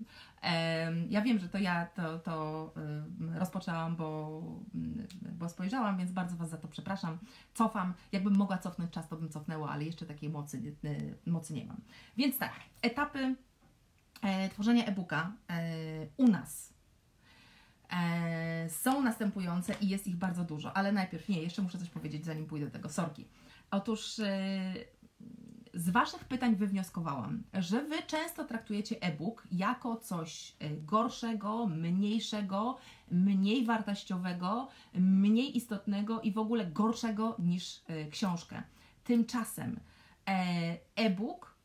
[1.09, 2.75] Ja wiem, że to ja to, to
[3.35, 4.43] rozpoczęłam, bo,
[5.39, 7.19] bo spojrzałam, więc bardzo Was za to przepraszam.
[7.55, 7.95] Cofam.
[8.13, 10.77] Jakbym mogła cofnąć czas, to bym cofnęła, ale jeszcze takiej mocy,
[11.27, 11.81] mocy nie mam.
[12.17, 13.35] Więc tak, etapy
[14.23, 15.63] e, tworzenia e-booka e,
[16.17, 16.73] u nas
[17.91, 22.25] e, są następujące i jest ich bardzo dużo, ale najpierw nie, jeszcze muszę coś powiedzieć,
[22.25, 22.89] zanim pójdę do tego.
[22.89, 23.25] Sorki.
[23.71, 24.21] Otóż
[25.75, 32.77] z Waszych pytań wywnioskowałam, że Wy często traktujecie e-book jako coś gorszego, mniejszego,
[33.11, 38.63] mniej wartościowego, mniej istotnego i w ogóle gorszego niż książkę.
[39.05, 39.81] Tymczasem
[40.97, 41.56] e-book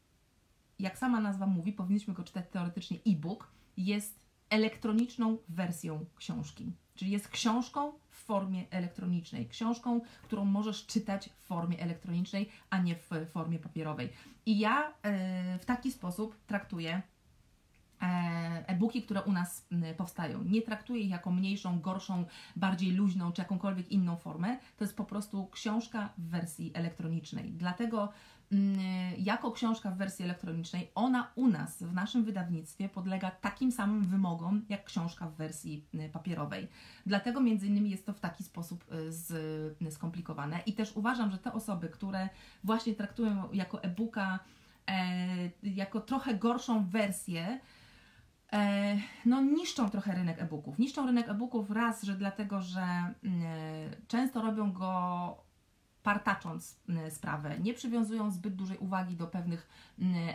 [0.82, 6.74] jak sama nazwa mówi, powinniśmy go czytać teoretycznie e-book, jest elektroniczną wersją książki.
[6.96, 12.96] Czyli jest książką w formie elektronicznej, książką, którą możesz czytać w formie elektronicznej, a nie
[12.96, 14.10] w formie papierowej.
[14.46, 17.02] I ja e, w taki sposób traktuję
[18.02, 18.06] e,
[18.68, 19.68] e-booki, które u nas
[19.98, 20.44] powstają.
[20.44, 24.58] Nie traktuję ich jako mniejszą, gorszą, bardziej luźną czy jakąkolwiek inną formę.
[24.78, 27.52] To jest po prostu książka w wersji elektronicznej.
[27.52, 28.14] Dlatego
[29.18, 34.66] jako książka w wersji elektronicznej, ona u nas, w naszym wydawnictwie, podlega takim samym wymogom
[34.70, 36.68] jak książka w wersji y, papierowej.
[37.06, 39.32] Dlatego między innymi jest to w taki sposób y, z,
[39.82, 40.60] y, skomplikowane.
[40.66, 42.30] I też uważam, że te osoby, które
[42.64, 44.40] właśnie traktują jako e-booka
[44.88, 47.60] e, jako trochę gorszą wersję,
[48.54, 50.80] e, no niszczą trochę rynek e-booków.
[50.80, 53.16] Niszczą rynek e-booków raz, że dlatego, że mm,
[54.08, 55.51] często robią go
[56.04, 59.68] partacząc sprawę, nie przywiązują zbyt dużej uwagi do pewnych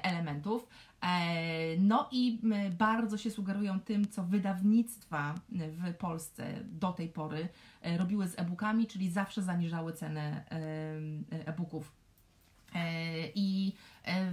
[0.02, 0.68] elementów.
[1.00, 2.40] E, no i
[2.78, 7.48] bardzo się sugerują tym, co wydawnictwa w Polsce do tej pory
[7.82, 10.44] e, robiły z e-bookami, czyli zawsze zaniżały cenę
[11.30, 12.05] e-booków.
[12.76, 13.72] E, I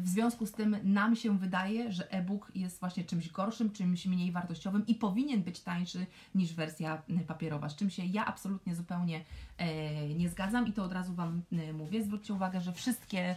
[0.02, 4.32] w związku z tym nam się wydaje, że e-book jest właśnie czymś gorszym, czymś mniej
[4.32, 9.24] wartościowym i powinien być tańszy niż wersja papierowa, z czym się ja absolutnie zupełnie
[9.58, 12.04] e, nie zgadzam i to od razu Wam e, mówię.
[12.04, 13.36] Zwróćcie uwagę, że wszystkie e,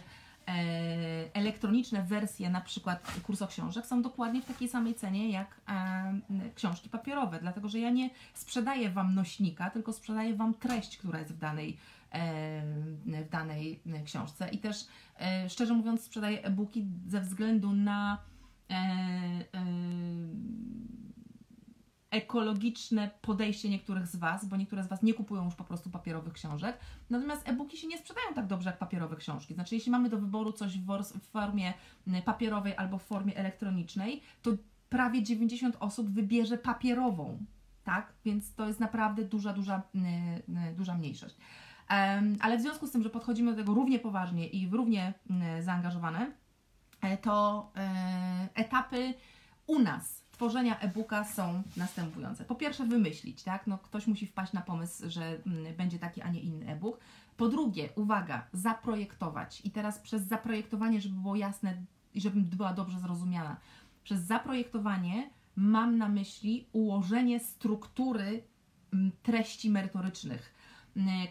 [1.33, 5.61] elektroniczne wersje, na przykład kursoksiążek, są dokładnie w takiej samej cenie jak
[6.55, 11.33] książki papierowe, dlatego że ja nie sprzedaję Wam nośnika, tylko sprzedaję Wam treść, która jest
[11.33, 11.77] w danej
[13.25, 14.49] w danej książce.
[14.49, 14.87] I też
[15.19, 18.17] e, szczerze mówiąc, sprzedaję e-booki ze względu na
[18.69, 19.45] e, e,
[22.11, 26.33] ekologiczne podejście niektórych z Was, bo niektóre z Was nie kupują już po prostu papierowych
[26.33, 26.77] książek.
[27.09, 29.53] Natomiast e-booki się nie sprzedają tak dobrze jak papierowe książki.
[29.53, 31.73] Znaczy, jeśli mamy do wyboru coś w formie
[32.25, 34.51] papierowej albo w formie elektronicznej, to
[34.89, 37.45] prawie 90 osób wybierze papierową.
[37.83, 38.13] Tak?
[38.25, 39.81] Więc to jest naprawdę duża, duża,
[40.77, 41.35] duża mniejszość.
[42.39, 46.31] Ale w związku z tym, że podchodzimy do tego równie poważnie i równie mm, zaangażowane,
[47.01, 49.13] e, to e, etapy
[49.67, 52.45] u nas tworzenia e-booka są następujące.
[52.45, 53.67] Po pierwsze, wymyślić, tak?
[53.67, 56.99] No, ktoś musi wpaść na pomysł, że mm, będzie taki, a nie inny e-book.
[57.37, 59.61] Po drugie, uwaga, zaprojektować.
[59.65, 61.77] I teraz przez zaprojektowanie, żeby było jasne
[62.13, 63.57] i żebym była dobrze zrozumiana,
[64.03, 68.43] przez zaprojektowanie mam na myśli ułożenie struktury
[68.93, 70.56] mm, treści merytorycznych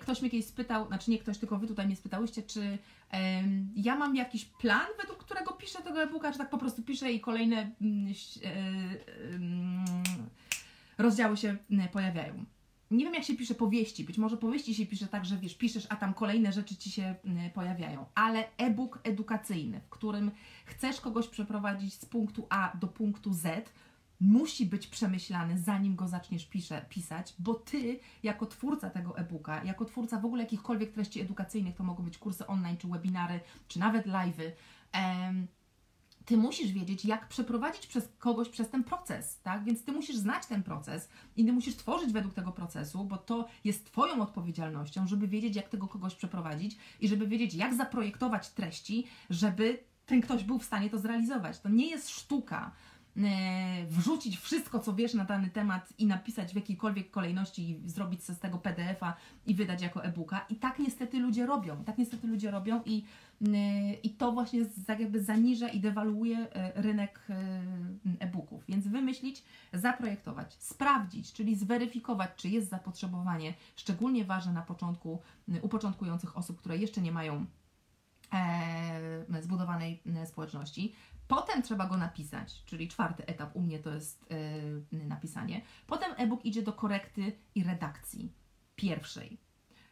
[0.01, 2.79] ktoś mnie kiedyś spytał, znaczy nie ktoś, tylko Wy tutaj mnie spytałyście, czy
[3.77, 7.21] ja mam jakiś plan, według którego piszę tego e-booka, czy tak po prostu piszę i
[7.21, 8.15] kolejne um,
[9.33, 9.85] um,
[10.99, 11.57] rozdziały się
[11.93, 12.45] pojawiają.
[12.91, 14.05] Nie wiem, jak się pisze powieści.
[14.05, 17.15] Być może powieści się pisze tak, że wiesz, piszesz, a tam kolejne rzeczy ci się
[17.55, 18.07] pojawiają.
[18.15, 20.31] Ale e-book edukacyjny, w którym
[20.65, 23.73] chcesz kogoś przeprowadzić z punktu A do punktu Z,
[24.21, 29.85] musi być przemyślany, zanim go zaczniesz pisze, pisać, bo ty, jako twórca tego e-booka, jako
[29.85, 34.07] twórca w ogóle jakichkolwiek treści edukacyjnych, to mogą być kursy online, czy webinary, czy nawet
[34.07, 34.51] live'y,
[34.93, 35.47] em,
[36.27, 39.65] ty musisz wiedzieć, jak przeprowadzić przez kogoś przez ten proces, tak?
[39.65, 43.49] Więc ty musisz znać ten proces i ty musisz tworzyć według tego procesu, bo to
[43.65, 49.07] jest Twoją odpowiedzialnością, żeby wiedzieć, jak tego kogoś przeprowadzić i żeby wiedzieć, jak zaprojektować treści,
[49.31, 51.61] żeby ten ktoś był w stanie to zrealizować.
[51.61, 52.73] To nie jest sztuka.
[53.25, 58.23] E, wrzucić wszystko, co wiesz na dany temat i napisać w jakiejkolwiek kolejności i zrobić
[58.23, 60.47] z tego PDF-a i wydać jako e-booka.
[60.49, 61.85] I tak niestety ludzie robią.
[61.85, 63.05] Tak niestety ludzie robią i,
[63.55, 67.27] e, i to właśnie jakby zaniża i dewaluuje e, rynek
[68.19, 68.65] e-booków.
[68.69, 75.23] Więc wymyślić, zaprojektować, sprawdzić, czyli zweryfikować, czy jest zapotrzebowanie, szczególnie ważne na początku,
[75.63, 77.47] u początkujących osób, które jeszcze nie mają
[79.41, 80.95] zbudowanej społeczności,
[81.29, 84.27] Potem trzeba go napisać, czyli czwarty etap u mnie to jest
[84.93, 85.61] yy, napisanie.
[85.87, 88.33] Potem e-book idzie do korekty i redakcji
[88.77, 89.39] pierwszej.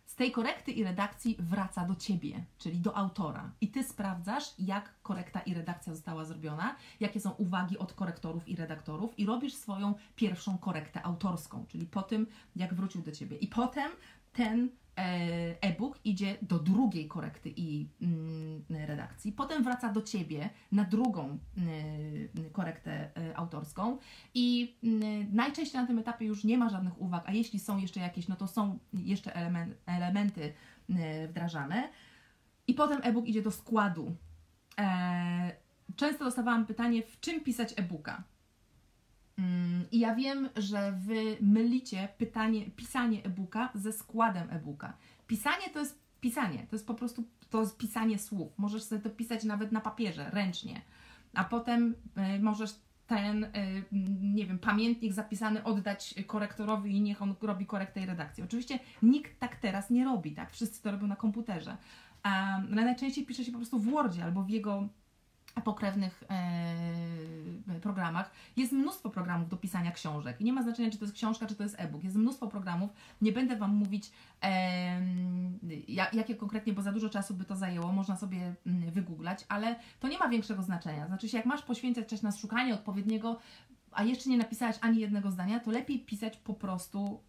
[0.06, 3.52] Z tej korekty i redakcji wraca do ciebie, czyli do autora.
[3.60, 8.56] I ty sprawdzasz, jak korekta i redakcja została zrobiona, jakie są uwagi od korektorów i
[8.56, 13.36] redaktorów, i robisz swoją pierwszą korektę autorską, czyli po tym, jak wrócił do ciebie.
[13.36, 13.90] I potem
[14.32, 14.70] ten
[15.60, 22.50] e-book idzie do drugiej korekty i mm, redakcji, potem wraca do Ciebie na drugą mm,
[22.52, 23.98] korektę e, autorską
[24.34, 28.00] i mm, najczęściej na tym etapie już nie ma żadnych uwag, a jeśli są jeszcze
[28.00, 29.32] jakieś, no to są jeszcze
[29.86, 30.52] elementy
[31.28, 31.88] wdrażane
[32.66, 34.16] i potem e-book idzie do składu.
[34.80, 35.56] E,
[35.96, 38.22] często dostawałam pytanie, w czym pisać e-booka?
[39.38, 44.96] Mm, I ja wiem, że wy mylicie pytanie, pisanie e-booka ze składem e-booka.
[45.26, 48.52] Pisanie to jest pisanie, to jest po prostu to jest pisanie słów.
[48.58, 50.82] Możesz sobie to pisać nawet na papierze, ręcznie.
[51.34, 51.94] a potem
[52.36, 52.70] y, możesz
[53.06, 53.50] ten, y,
[54.22, 58.44] nie wiem, pamiętnik zapisany oddać korektorowi i niech on robi korektę i redakcję.
[58.44, 60.50] Oczywiście nikt tak teraz nie robi, tak?
[60.50, 61.76] Wszyscy to robią na komputerze.
[62.22, 64.88] Ale najczęściej pisze się po prostu w Wordzie albo w jego
[65.60, 68.30] pokrewnych e, programach.
[68.56, 70.40] Jest mnóstwo programów do pisania książek.
[70.40, 72.04] I nie ma znaczenia, czy to jest książka, czy to jest e-book.
[72.04, 72.90] Jest mnóstwo programów.
[73.22, 74.10] Nie będę Wam mówić,
[74.42, 75.00] e,
[76.12, 77.92] jakie konkretnie, bo za dużo czasu by to zajęło.
[77.92, 81.06] Można sobie mm, wygooglać, ale to nie ma większego znaczenia.
[81.06, 83.38] Znaczy się, jak masz poświęcać czas na szukanie odpowiedniego,
[83.92, 87.20] a jeszcze nie napisałaś ani jednego zdania, to lepiej pisać po prostu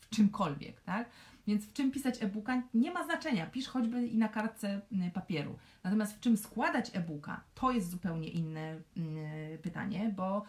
[0.00, 1.10] w czymkolwiek, tak?
[1.50, 3.46] Więc w czym pisać e-booka nie ma znaczenia.
[3.46, 5.58] Pisz choćby i na kartce mm, papieru.
[5.84, 10.44] Natomiast w czym składać e-booka, to jest zupełnie inne mm, pytanie, bo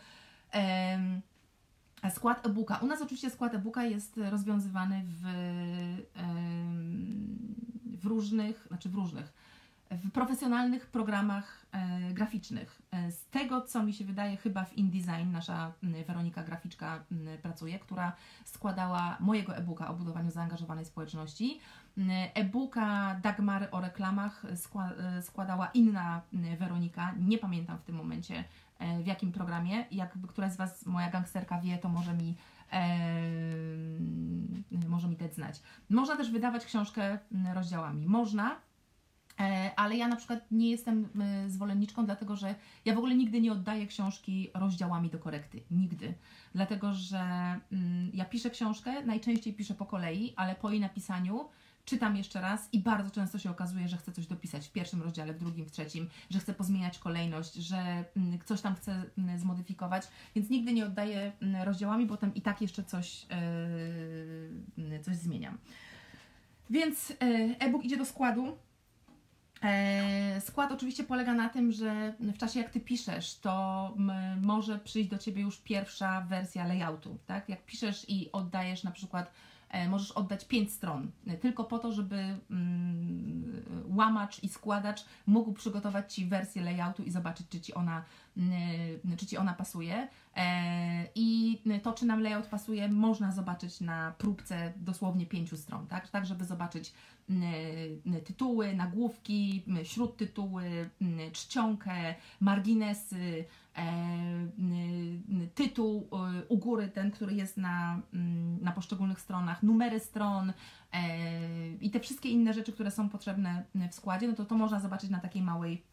[2.10, 2.78] skład e-booka.
[2.78, 5.24] U nas oczywiście skład e-booka jest rozwiązywany w,
[8.02, 9.34] w różnych, znaczy w różnych
[9.91, 12.82] w profesjonalnych programach e, graficznych.
[12.91, 15.71] E, z tego, co mi się wydaje, chyba w InDesign nasza
[16.08, 17.04] Weronika graficzka
[17.41, 18.13] pracuje, która
[18.45, 21.60] składała mojego e-booka o budowaniu zaangażowanej społeczności.
[22.34, 26.21] E-booka Dagmary o reklamach e, składała inna
[26.60, 28.43] Weronika, nie pamiętam w tym momencie
[29.04, 29.86] w jakim programie.
[29.91, 32.36] Jakby któraś z Was, moja gangsterka wie, to może mi
[32.71, 32.88] e,
[34.89, 35.62] może mi dać znać.
[35.89, 37.19] Można też wydawać książkę
[37.54, 38.08] rozdziałami.
[38.08, 38.56] Można,
[39.75, 43.51] ale ja na przykład nie jestem e, zwolenniczką, dlatego że ja w ogóle nigdy nie
[43.51, 45.63] oddaję książki rozdziałami do korekty.
[45.71, 46.13] Nigdy.
[46.56, 47.19] Dlatego, że
[47.71, 51.49] mm, ja piszę książkę, najczęściej piszę po kolei, ale po jej napisaniu
[51.86, 55.34] czytam jeszcze raz i bardzo często się okazuje, że chcę coś dopisać w pierwszym rozdziale,
[55.34, 60.08] w drugim, w trzecim, że chcę pozmieniać kolejność, że mm, coś tam chcę mm, zmodyfikować,
[60.36, 61.32] więc nigdy nie oddaję
[61.63, 63.27] rozdziałami, potem i tak jeszcze coś,
[64.77, 65.58] yy, coś zmieniam.
[66.69, 67.13] Więc
[67.60, 68.58] e-book idzie do składu.
[69.63, 73.93] E, skład oczywiście polega na tym, że w czasie jak Ty piszesz, to
[74.41, 77.50] może przyjść do Ciebie już pierwsza wersja layoutu, tak?
[77.50, 79.32] Jak piszesz i oddajesz na przykład,
[79.69, 85.54] e, możesz oddać pięć stron, e, tylko po to, żeby mm, łamacz i składacz mógł
[85.54, 88.04] przygotować Ci wersję layoutu i zobaczyć, czy Ci ona,
[89.17, 90.08] czy ci ona pasuje.
[91.15, 96.10] I to, czy nam layout pasuje, można zobaczyć na próbce dosłownie pięciu stron, tak?
[96.10, 96.93] Tak, żeby zobaczyć
[98.26, 100.89] tytuły, nagłówki, śródtytuły,
[101.34, 103.46] czcionkę, marginesy,
[103.78, 108.02] e, tytuł e, u góry, ten, który jest na,
[108.62, 110.54] na poszczególnych stronach, numery stron
[110.94, 114.80] e, i te wszystkie inne rzeczy, które są potrzebne w składzie, no to to można
[114.80, 115.84] zobaczyć na takiej małej,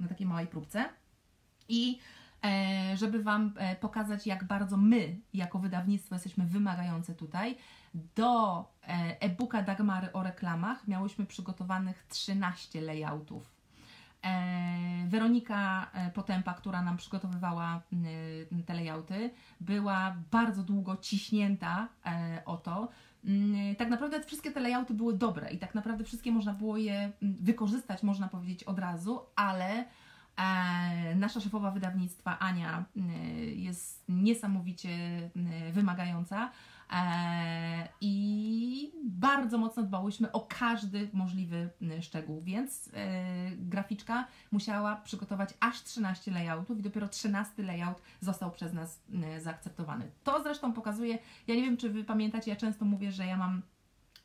[0.00, 0.84] na takiej małej próbce.
[1.68, 1.98] I
[2.94, 7.56] żeby Wam pokazać, jak bardzo my, jako wydawnictwo, jesteśmy wymagające tutaj,
[7.94, 13.50] do e, e-booka Dagmary o reklamach miałyśmy przygotowanych 13 layoutów.
[14.24, 17.82] E, Weronika e, Potępa, która nam przygotowywała
[18.66, 21.88] te layouty, była bardzo długo ciśnięta
[22.46, 22.88] o to.
[23.78, 28.02] Tak naprawdę wszystkie te layouty były dobre i tak naprawdę wszystkie można było je wykorzystać,
[28.02, 29.84] można powiedzieć, od razu, ale
[31.16, 32.84] nasza szefowa wydawnictwa Ania
[33.54, 34.90] jest niesamowicie
[35.72, 36.50] wymagająca
[38.00, 46.30] I bardzo mocno dbałyśmy o każdy możliwy szczegół, więc e, graficzka musiała przygotować aż 13
[46.30, 49.00] layoutów i dopiero 13 layout został przez nas
[49.38, 50.10] zaakceptowany.
[50.24, 53.62] To zresztą pokazuje, ja nie wiem czy Wy pamiętacie, ja często mówię, że ja mam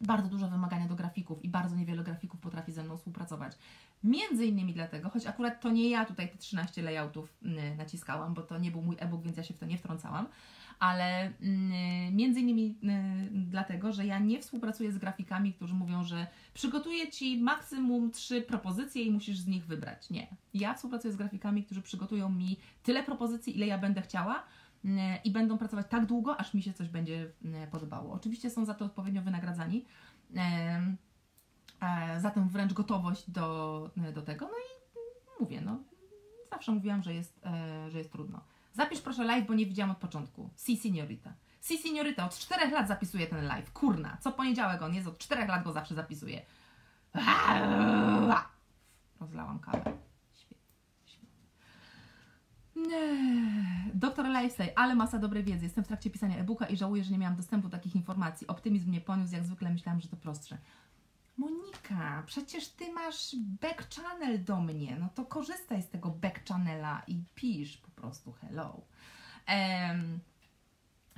[0.02, 3.58] bardzo duże wymagania do grafików i bardzo niewiele grafików potrafi ze mną współpracować.
[4.04, 7.34] Między innymi dlatego, choć akurat to nie ja tutaj te 13 layoutów
[7.78, 10.28] naciskałam, bo to nie był mój e-book, więc ja się w to nie wtrącałam,
[10.80, 16.28] ale mm, między innymi y, dlatego, że ja nie współpracuję z grafikami, którzy mówią, że
[16.54, 20.10] przygotuję Ci maksimum trzy propozycje i musisz z nich wybrać.
[20.10, 20.28] Nie.
[20.54, 24.44] Ja współpracuję z grafikami, którzy przygotują mi tyle propozycji, ile ja będę chciała
[24.86, 24.90] y,
[25.24, 27.32] i będą pracować tak długo, aż mi się coś będzie
[27.72, 28.14] podobało.
[28.14, 29.86] Oczywiście są za to odpowiednio wynagradzani,
[32.18, 34.46] za tę wręcz gotowość do, do tego.
[34.46, 35.80] No i mówię, no
[36.50, 37.42] zawsze mówiłam, że jest,
[37.90, 38.42] że jest trudno.
[38.76, 40.50] Zapisz proszę live, bo nie widziałam od początku.
[40.58, 41.34] Si, seniorita.
[41.62, 43.72] Si, seniorita, od czterech lat zapisuje ten live.
[43.72, 46.42] Kurna, co poniedziałek on jest, od czterech lat go zawsze zapisuje.
[49.20, 49.94] Rozlałam kawę.
[53.94, 55.66] Doktor Lifestyle, ale masa dobrej wiedzy.
[55.66, 58.48] Jestem w trakcie pisania e-booka i żałuję, że nie miałam dostępu do takich informacji.
[58.48, 60.58] Optymizm mnie poniósł, jak zwykle myślałam, że to prostsze.
[61.38, 64.98] Monika, przecież ty masz back channel do mnie.
[65.00, 68.82] No to korzystaj z tego back channela i pisz po prostu hello.
[69.48, 70.20] Um,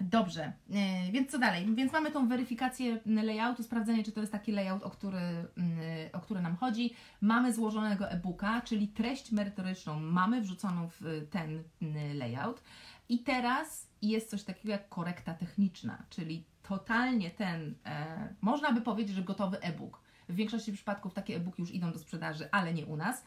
[0.01, 1.75] Dobrze, e, więc co dalej?
[1.75, 5.79] Więc mamy tą weryfikację layoutu, sprawdzenie, czy to jest taki layout, o który, mm,
[6.13, 6.93] o który nam chodzi.
[7.21, 12.63] Mamy złożonego e-booka, czyli treść merytoryczną mamy wrzuconą w ten mm, layout.
[13.09, 19.15] I teraz jest coś takiego jak korekta techniczna, czyli totalnie ten, e, można by powiedzieć,
[19.15, 20.06] że gotowy e-book.
[20.29, 23.23] W większości przypadków takie e-booki już idą do sprzedaży, ale nie u nas.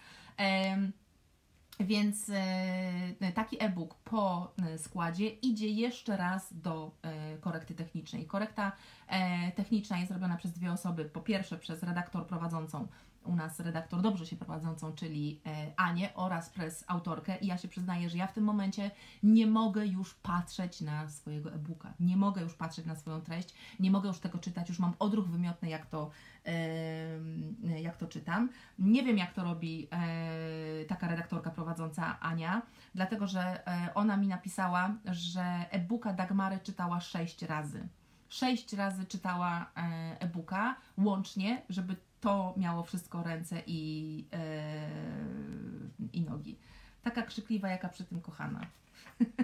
[1.81, 2.31] Więc
[3.21, 8.27] e, taki e-book po e, składzie idzie jeszcze raz do e, korekty technicznej.
[8.27, 8.73] Korekta
[9.57, 11.05] techniczna jest robiona przez dwie osoby.
[11.05, 12.89] Po pierwsze przez redaktor prowadzącą
[13.25, 15.41] u nas redaktor dobrze się prowadzącą, czyli
[15.77, 18.91] Anię oraz przez autorkę i ja się przyznaję, że ja w tym momencie
[19.23, 23.91] nie mogę już patrzeć na swojego e-booka, nie mogę już patrzeć na swoją treść, nie
[23.91, 26.11] mogę już tego czytać, już mam odruch wymiotny, jak to
[27.83, 28.49] jak to czytam.
[28.79, 32.63] Nie wiem, jak to robi e, taka redaktorka prowadząca Ania,
[32.95, 37.89] dlatego że e, ona mi napisała, że e-booka Dagmary czytała sześć razy.
[38.29, 44.25] Sześć razy czytała e, e-booka łącznie, żeby to miało wszystko ręce i,
[46.13, 46.59] i nogi.
[47.03, 48.67] Taka krzykliwa, jaka przy tym kochana.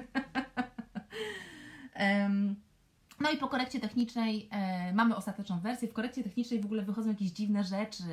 [3.20, 5.88] No i po korekcie technicznej e, mamy ostateczną wersję.
[5.88, 8.04] W korekcie technicznej w ogóle wychodzą jakieś dziwne rzeczy.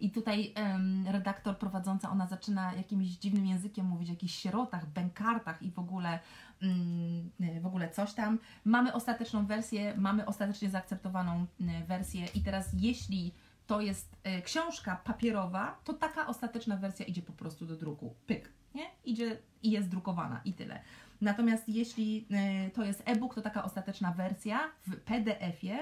[0.00, 5.62] I tutaj e, redaktor prowadząca, ona zaczyna jakimś dziwnym językiem mówić o jakichś sierotach, bękartach
[5.62, 6.18] i w ogóle,
[6.62, 7.30] mm,
[7.60, 8.38] w ogóle coś tam.
[8.64, 13.32] Mamy ostateczną wersję, mamy ostatecznie zaakceptowaną e, wersję i teraz jeśli
[13.70, 18.14] to jest e, książka papierowa, to taka ostateczna wersja idzie po prostu do druku.
[18.26, 18.84] Pyk, nie?
[19.04, 20.80] Idzie i jest drukowana i tyle.
[21.20, 25.78] Natomiast jeśli e, to jest e-book, to taka ostateczna wersja w PDF-ie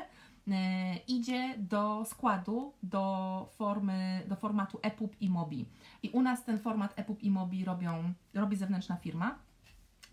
[0.49, 5.67] e, idzie do składu, do formy, do formatu EPUB i MOBI.
[6.03, 9.39] I u nas ten format EPUB i MOBI robią, robi zewnętrzna firma.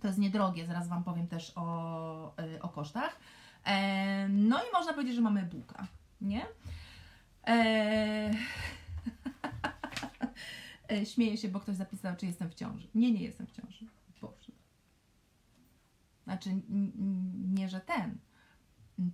[0.01, 3.19] To jest niedrogie, zaraz Wam powiem też o, o kosztach.
[4.29, 5.87] No i można powiedzieć, że mamy e-booka,
[6.21, 6.45] nie?
[11.13, 12.87] Śmieję się, bo ktoś zapisał, czy jestem w ciąży.
[12.95, 13.85] Nie, nie jestem w ciąży.
[16.25, 16.49] Znaczy,
[17.53, 18.17] nie, że ten.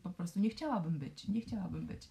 [0.03, 2.07] Po prostu nie chciałabym być, nie chciałabym być.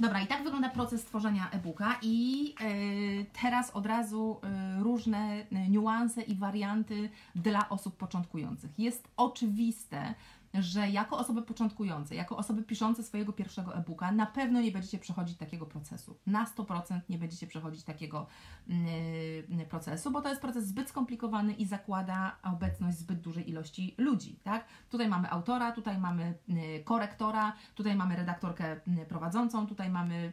[0.00, 4.40] Dobra, i tak wygląda proces tworzenia e-booka i y, teraz od razu
[4.78, 8.78] y, różne niuanse i warianty dla osób początkujących.
[8.78, 10.14] Jest oczywiste,
[10.54, 15.38] że jako osoby początkujące, jako osoby piszące swojego pierwszego e-booka, na pewno nie będziecie przechodzić
[15.38, 16.18] takiego procesu.
[16.26, 18.26] Na 100% nie będziecie przechodzić takiego
[18.68, 24.38] yy, procesu, bo to jest proces zbyt skomplikowany i zakłada obecność zbyt dużej ilości ludzi.
[24.44, 24.64] Tak?
[24.90, 30.32] Tutaj mamy autora, tutaj mamy yy, korektora, tutaj mamy redaktorkę yy, prowadzącą, tutaj mamy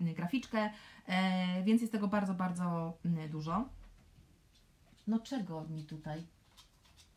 [0.00, 0.70] yy, graficzkę,
[1.08, 1.14] yy,
[1.64, 3.68] więc jest tego bardzo, bardzo yy, dużo.
[5.06, 6.26] No czego mi tutaj?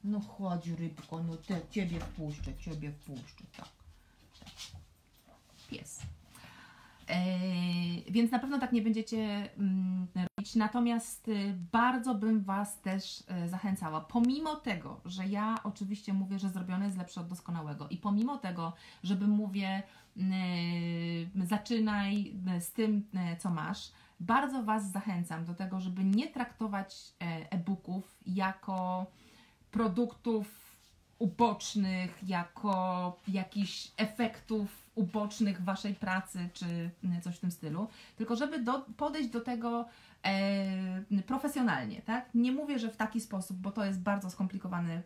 [0.04, 3.70] No chodź rybko, no te, ciebie wpuszczę, ciebie wpuszczę, tak.
[4.39, 4.50] tak.
[5.70, 6.02] Pies.
[7.08, 10.56] E, więc na pewno tak nie będziecie mm, robić.
[10.56, 16.50] Natomiast y, bardzo bym Was też y, zachęcała, pomimo tego, że ja oczywiście mówię, że
[16.50, 19.84] zrobione jest lepsze od doskonałego i pomimo tego, żeby mówię,
[20.18, 23.08] y, zaczynaj z tym,
[23.39, 29.06] co masz, bardzo Was zachęcam do tego, żeby nie traktować e, e-booków jako
[29.74, 30.48] produktów
[31.20, 36.90] ubocznych, jako jakichś efektów ubocznych Waszej pracy, czy
[37.22, 39.86] coś w tym stylu, tylko żeby do, podejść do tego
[40.26, 42.30] e, profesjonalnie, tak?
[42.34, 45.02] Nie mówię, że w taki sposób, bo to jest bardzo skomplikowany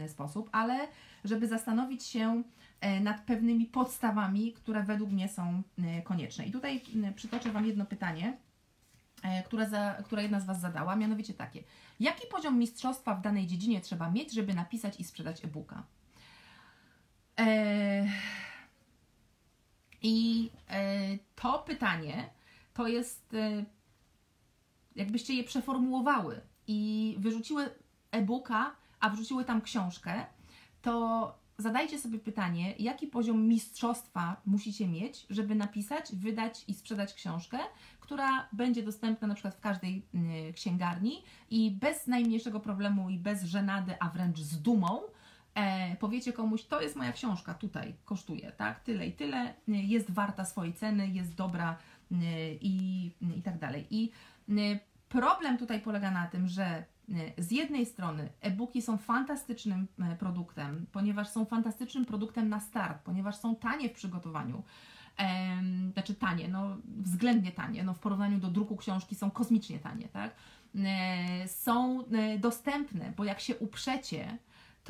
[0.00, 0.78] e, sposób, ale
[1.24, 2.42] żeby zastanowić się
[2.80, 5.62] e, nad pewnymi podstawami, które według mnie są
[6.04, 6.46] konieczne.
[6.46, 6.82] I tutaj
[7.16, 8.36] przytoczę Wam jedno pytanie,
[9.22, 11.62] E, które, za, które jedna z Was zadała, mianowicie takie.
[12.00, 15.82] Jaki poziom mistrzostwa w danej dziedzinie trzeba mieć, żeby napisać i sprzedać e-booka?
[17.38, 18.06] E,
[20.02, 22.30] I e, to pytanie
[22.74, 23.64] to jest, e,
[24.96, 27.70] jakbyście je przeformułowały i wyrzuciły
[28.10, 30.26] e-booka, a wrzuciły tam książkę,
[30.82, 37.58] to zadajcie sobie pytanie, jaki poziom mistrzostwa musicie mieć, żeby napisać, wydać i sprzedać książkę,
[38.00, 40.02] która będzie dostępna na przykład w każdej
[40.48, 45.00] y, księgarni i bez najmniejszego problemu i bez żenady, a wręcz z dumą
[45.54, 50.10] e, powiecie komuś, to jest moja książka, tutaj kosztuje, tak, tyle i tyle, y, jest
[50.10, 51.76] warta swojej ceny, jest dobra
[52.12, 52.16] y,
[52.60, 53.06] i,
[53.36, 53.86] i tak dalej.
[53.90, 54.10] I
[55.08, 56.84] problem tutaj polega na tym, że
[57.38, 59.86] z jednej strony e-booki są fantastycznym
[60.18, 64.62] produktem, ponieważ są fantastycznym produktem na start, ponieważ są tanie w przygotowaniu
[65.92, 70.34] znaczy tanie, no względnie tanie, no w porównaniu do druku książki są kosmicznie tanie, tak?
[70.76, 74.38] E, są e, dostępne, bo jak się uprzecie,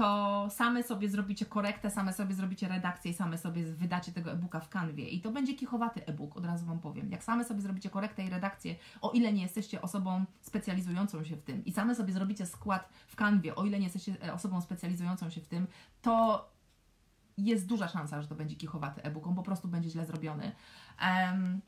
[0.00, 4.60] to same sobie zrobicie korektę, same sobie zrobicie redakcję i same sobie wydacie tego e-booka
[4.60, 5.08] w kanwie.
[5.08, 7.10] I to będzie kichowaty e-book, od razu Wam powiem.
[7.10, 11.42] Jak same sobie zrobicie korektę i redakcję, o ile nie jesteście osobą specjalizującą się w
[11.42, 15.30] tym i same sobie zrobicie skład w kanwie, o ile nie jesteście e, osobą specjalizującą
[15.30, 15.66] się w tym,
[16.02, 16.48] to
[17.38, 20.52] jest duża szansa, że to będzie kichowaty e-book, on po prostu będzie źle zrobiony.
[21.02, 21.60] Um,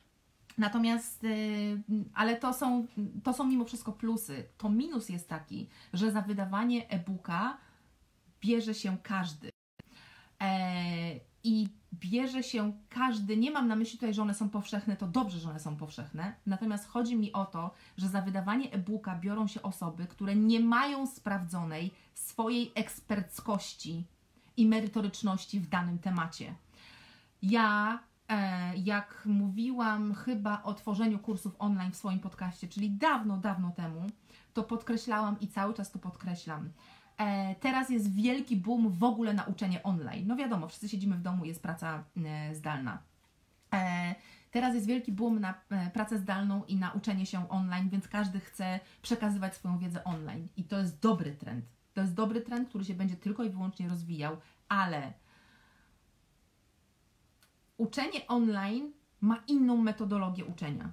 [0.58, 1.82] Natomiast, y,
[2.14, 2.86] ale to są,
[3.22, 4.44] to są mimo wszystko plusy.
[4.58, 7.58] To minus jest taki, że za wydawanie e-booka
[8.44, 9.50] bierze się każdy.
[10.40, 15.06] E, I bierze się każdy, nie mam na myśli tutaj, że one są powszechne, to
[15.06, 19.46] dobrze, że one są powszechne, natomiast chodzi mi o to, że za wydawanie e-booka biorą
[19.46, 24.04] się osoby, które nie mają sprawdzonej swojej eksperckości
[24.56, 26.54] i merytoryczności w danym temacie.
[27.42, 27.98] Ja
[28.32, 34.06] E, jak mówiłam chyba o tworzeniu kursów online w swoim podcaście, czyli dawno, dawno temu,
[34.54, 36.70] to podkreślałam i cały czas to podkreślam.
[37.18, 40.26] E, teraz jest wielki boom w ogóle na uczenie online.
[40.26, 43.02] No wiadomo, wszyscy siedzimy w domu, jest praca e, zdalna.
[44.50, 45.54] Teraz jest wielki boom na
[45.92, 50.48] pracę zdalną i na uczenie się online, więc każdy chce przekazywać swoją wiedzę online.
[50.56, 51.64] I to jest dobry trend.
[51.94, 54.36] To jest dobry trend, który się będzie tylko i wyłącznie rozwijał,
[54.68, 55.12] ale
[57.76, 60.92] uczenie online ma inną metodologię uczenia.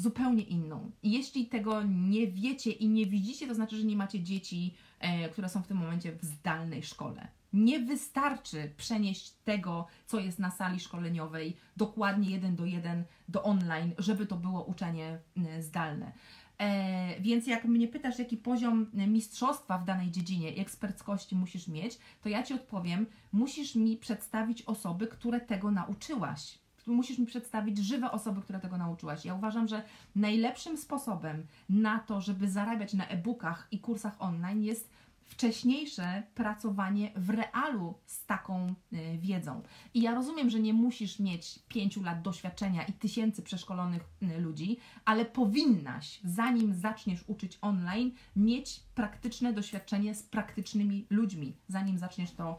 [0.00, 0.90] Zupełnie inną.
[1.02, 5.28] I jeśli tego nie wiecie i nie widzicie, to znaczy, że nie macie dzieci, e,
[5.28, 7.28] które są w tym momencie w zdalnej szkole.
[7.52, 13.92] Nie wystarczy przenieść tego, co jest na sali szkoleniowej, dokładnie jeden do jeden do online,
[13.98, 15.18] żeby to było uczenie
[15.60, 16.12] zdalne.
[16.58, 21.98] E, więc jak mnie pytasz, jaki poziom mistrzostwa w danej dziedzinie i eksperckości musisz mieć,
[22.22, 26.59] to ja Ci odpowiem, musisz mi przedstawić osoby, które tego nauczyłaś.
[26.86, 29.24] Musisz mi przedstawić żywe osoby, które tego nauczyłaś.
[29.24, 29.82] Ja uważam, że
[30.16, 34.90] najlepszym sposobem na to, żeby zarabiać na e-bookach i kursach online jest
[35.30, 39.62] wcześniejsze pracowanie w realu z taką y, wiedzą.
[39.94, 44.76] I ja rozumiem, że nie musisz mieć pięciu lat doświadczenia i tysięcy przeszkolonych y, ludzi,
[45.04, 52.58] ale powinnaś, zanim zaczniesz uczyć online, mieć praktyczne doświadczenie z praktycznymi ludźmi, zanim zaczniesz to.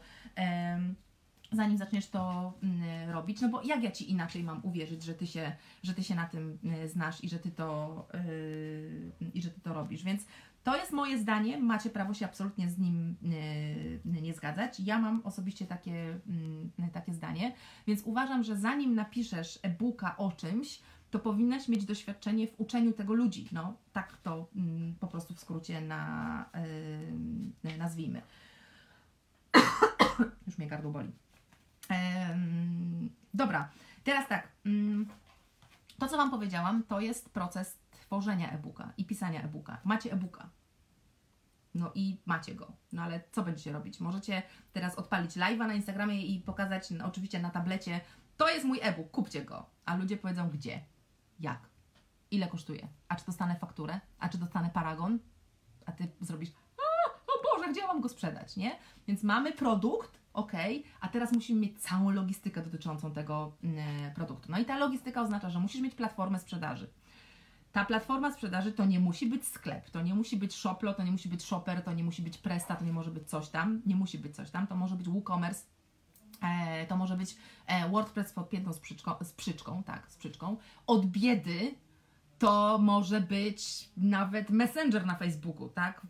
[1.52, 5.26] Zanim zaczniesz to mm, robić, no bo jak ja Ci inaczej mam uwierzyć, że Ty
[5.26, 9.50] się, że ty się na tym y, znasz i że Ty to, yy, i że
[9.50, 10.26] ty to robisz, więc
[10.64, 13.16] to jest moje zdanie, macie prawo się absolutnie z nim
[14.04, 14.80] nie, nie zgadzać.
[14.80, 17.54] Ja mam osobiście takie, mm, takie zdanie,
[17.86, 20.80] więc uważam, że zanim napiszesz e-booka o czymś,
[21.10, 23.48] to powinnaś mieć doświadczenie w uczeniu tego ludzi.
[23.52, 26.44] No, tak to mm, po prostu w skrócie na,
[27.64, 28.22] yy, nazwijmy.
[30.46, 31.12] Już mnie gardło boli.
[33.34, 33.68] Dobra,
[34.04, 34.48] teraz tak.
[34.64, 35.06] Yy,
[35.98, 39.80] to, co Wam powiedziałam, to jest proces tworzenia e-booka i pisania e-booka.
[39.84, 40.48] Macie e-booka.
[41.74, 42.72] No i macie go.
[42.92, 44.00] No ale co będziecie robić?
[44.00, 48.00] Możecie teraz odpalić live'a na Instagramie i pokazać no, oczywiście na tablecie,
[48.36, 49.66] to jest mój e-book, kupcie go.
[49.84, 50.80] A ludzie powiedzą gdzie,
[51.40, 51.68] jak,
[52.30, 55.18] ile kosztuje, a czy dostanę fakturę, a czy dostanę paragon,
[55.86, 56.50] a ty zrobisz,
[57.26, 58.78] o Boże, gdzie mam go sprzedać, nie?
[59.06, 60.52] Więc mamy produkt, ok,
[61.00, 64.52] a teraz musimy mieć całą logistykę dotyczącą tego mm, produktu.
[64.52, 66.90] No i ta logistyka oznacza, że musisz mieć platformę sprzedaży
[67.72, 71.12] ta platforma sprzedaży to nie musi być sklep, to nie musi być Shoplo, to nie
[71.12, 73.96] musi być Shopper, to nie musi być Presta, to nie może być coś tam, nie
[73.96, 75.64] musi być coś tam, to może być WooCommerce,
[76.42, 78.78] e, to może być e, WordPress podpiętą z
[79.36, 80.56] przyczką, tak, z przyczką.
[80.86, 81.74] Od biedy
[82.38, 86.06] to może być nawet Messenger na Facebooku, tak?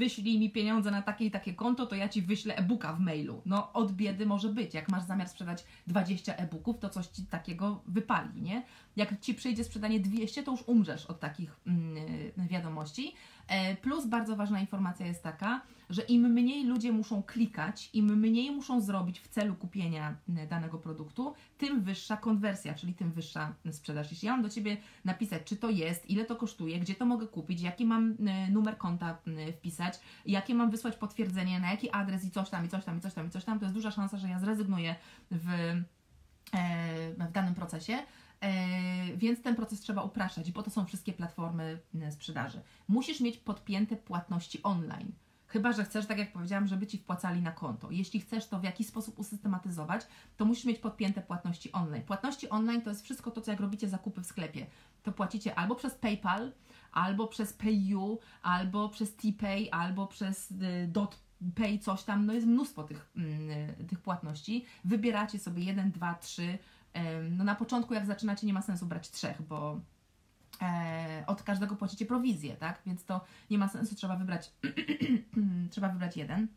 [0.00, 3.42] Wyślij mi pieniądze na takie i takie konto, to ja Ci wyślę e-booka w mailu.
[3.46, 4.74] No od biedy może być.
[4.74, 8.62] Jak masz zamiar sprzedać 20 e-booków, to coś Ci takiego wypali, nie?
[8.96, 11.96] Jak Ci przyjdzie sprzedanie 200, to już umrzesz od takich mm,
[12.36, 13.14] wiadomości.
[13.50, 15.60] E, plus bardzo ważna informacja jest taka,
[15.90, 21.34] że im mniej ludzie muszą klikać, im mniej muszą zrobić w celu kupienia danego produktu,
[21.58, 24.10] tym wyższa konwersja, czyli tym wyższa sprzedaż.
[24.10, 27.26] Jeśli ja mam do Ciebie napisać, czy to jest, ile to kosztuje, gdzie to mogę
[27.26, 28.16] kupić, jaki mam
[28.50, 29.18] numer konta
[29.58, 33.00] wpisać, jakie mam wysłać potwierdzenie, na jaki adres i coś tam, i coś tam, i
[33.00, 34.94] coś tam, i coś tam, to jest duża szansa, że ja zrezygnuję
[35.30, 35.48] w,
[36.54, 37.98] e, w danym procesie.
[38.40, 41.78] E, więc ten proces trzeba upraszczać, bo to są wszystkie platformy
[42.10, 42.60] sprzedaży.
[42.88, 45.12] Musisz mieć podpięte płatności online.
[45.46, 47.90] Chyba, że chcesz, tak jak powiedziałam, żeby Ci wpłacali na konto.
[47.90, 52.02] Jeśli chcesz to w jakiś sposób usystematyzować, to musisz mieć podpięte płatności online.
[52.02, 54.66] Płatności online to jest wszystko to, co jak robicie zakupy w sklepie.
[55.02, 56.52] To płacicie albo przez PayPal,
[56.92, 61.18] albo przez PayU, albo przez TPay, albo przez y, dot
[61.54, 64.64] pay coś tam, no jest mnóstwo tych, mm, tych płatności.
[64.84, 66.58] Wybieracie sobie jeden, dwa, trzy.
[67.30, 69.80] No na początku jak zaczynacie nie ma sensu brać trzech, bo
[70.62, 72.82] e, od każdego płacicie prowizję, tak?
[72.86, 74.52] Więc to nie ma sensu, trzeba wybrać,
[75.70, 76.48] trzeba wybrać jeden.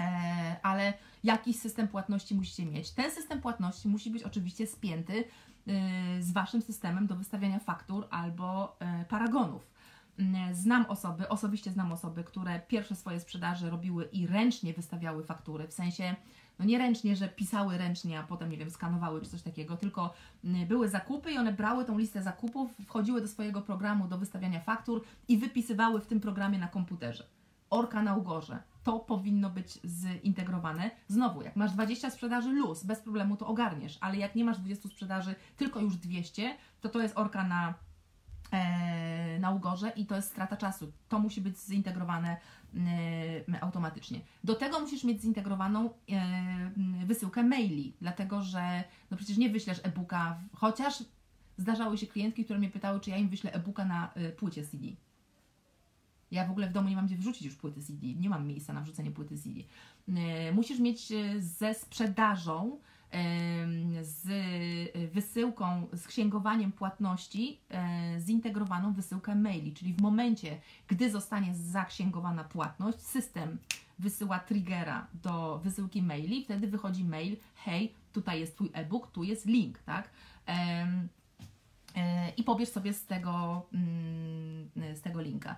[0.00, 0.92] E, ale
[1.24, 2.90] jakiś system płatności musicie mieć.
[2.90, 5.24] Ten system płatności musi być oczywiście spięty
[5.66, 8.78] e, z Waszym systemem do wystawiania faktur albo
[9.08, 9.74] paragonów.
[10.18, 15.68] Mm, Znam osoby, osobiście znam osoby, które pierwsze swoje sprzedaże robiły i ręcznie wystawiały faktury,
[15.68, 16.16] w sensie,
[16.58, 20.14] no nie ręcznie, że pisały ręcznie, a potem, nie wiem, skanowały czy coś takiego, tylko
[20.44, 24.60] mm, były zakupy i one brały tą listę zakupów, wchodziły do swojego programu do wystawiania
[24.60, 27.26] faktur i wypisywały w tym programie na komputerze.
[27.70, 28.62] Orka na ugorze.
[28.84, 30.90] To powinno być zintegrowane.
[31.08, 34.88] Znowu, jak masz 20 sprzedaży luz, bez problemu to ogarniesz, ale jak nie masz 20
[34.88, 37.74] sprzedaży, tylko już 200, to to jest orka na
[38.52, 40.92] e, na ugorze i to jest strata czasu.
[41.08, 42.36] To musi być zintegrowane
[43.60, 44.20] automatycznie.
[44.44, 50.38] Do tego musisz mieć zintegrowaną e, wysyłkę maili, dlatego że no przecież nie wyślesz e-booka,
[50.52, 51.04] chociaż
[51.58, 54.86] zdarzały się klientki, które mnie pytały, czy ja im wyślę e-booka na e, płycie CD.
[56.30, 58.72] Ja w ogóle w domu nie mam gdzie wrzucić już płyty CD, nie mam miejsca
[58.72, 59.60] na wrzucenie płyty CD.
[60.52, 62.78] Musisz mieć ze sprzedażą,
[64.02, 64.26] z
[64.94, 72.44] e, wysyłką, z księgowaniem płatności e, zintegrowaną wysyłkę maili, czyli w momencie, gdy zostanie zaksięgowana
[72.44, 73.58] płatność, system
[73.98, 79.46] wysyła triggera do wysyłki maili, wtedy wychodzi mail, hej, tutaj jest Twój e-book, tu jest
[79.46, 80.10] link, tak?
[80.48, 80.86] E,
[82.36, 85.56] I pobierz sobie z tego, mm, z tego linka.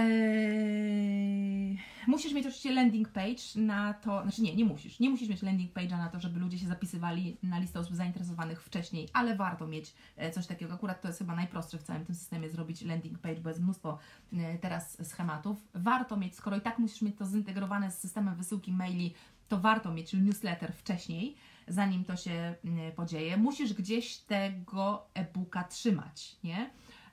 [0.00, 5.00] Eee, musisz mieć oczywiście landing page na to, znaczy nie, nie musisz.
[5.00, 8.62] Nie musisz mieć landing page'a na to, żeby ludzie się zapisywali na listę osób zainteresowanych
[8.62, 10.74] wcześniej, ale warto mieć e, coś takiego.
[10.74, 13.98] Akurat to jest chyba najprostsze w całym tym systemie zrobić landing page, bo jest mnóstwo
[14.32, 15.68] e, teraz schematów.
[15.74, 19.14] Warto mieć, skoro i tak musisz mieć to zintegrowane z systemem wysyłki maili,
[19.48, 21.36] to warto mieć newsletter wcześniej,
[21.68, 23.36] zanim to się mm, podzieje.
[23.36, 26.70] Musisz gdzieś tego e-booka trzymać, nie?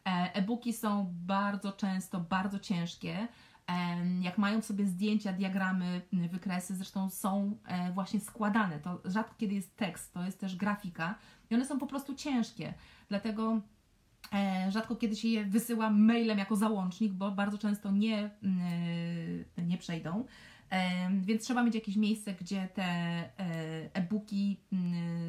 [0.08, 3.28] E, E-booki są bardzo często bardzo ciężkie.
[3.68, 6.02] Em, Jak mają sobie zdjęcia, diagramy,
[6.32, 8.80] wykresy, zresztą są e, właśnie składane.
[8.80, 11.16] To rzadko kiedy jest tekst, to jest też grafika
[11.50, 12.74] i one są po prostu ciężkie.
[13.10, 13.62] Dlatego
[14.34, 18.30] e, rzadko kiedy się je wysyła mailem jako załącznik, bo bardzo często nie,
[19.58, 20.26] e, nie przejdą.
[21.22, 23.30] Więc trzeba mieć jakieś miejsce, gdzie te e,
[23.94, 24.60] e-booki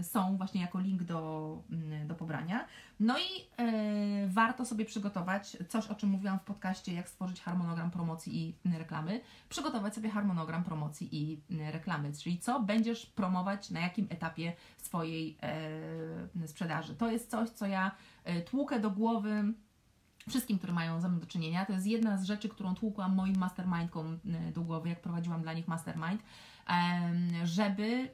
[0.03, 1.62] są właśnie jako link do,
[2.07, 2.66] do pobrania.
[3.01, 7.91] No i e, warto sobie przygotować coś, o czym mówiłam w podcaście, jak stworzyć harmonogram
[7.91, 9.20] promocji i reklamy.
[9.49, 11.41] Przygotować sobie harmonogram promocji i
[11.72, 15.39] reklamy, czyli co będziesz promować na jakim etapie swojej
[16.43, 16.95] e, sprzedaży.
[16.95, 17.91] To jest coś, co ja
[18.47, 19.53] tłukę do głowy
[20.29, 21.66] wszystkim, którzy mają ze mną do czynienia.
[21.66, 24.18] To jest jedna z rzeczy, którą tłukłam moim mastermindkom
[24.49, 26.22] y, do głowy, jak prowadziłam dla nich mastermind,
[27.45, 28.11] żeby y,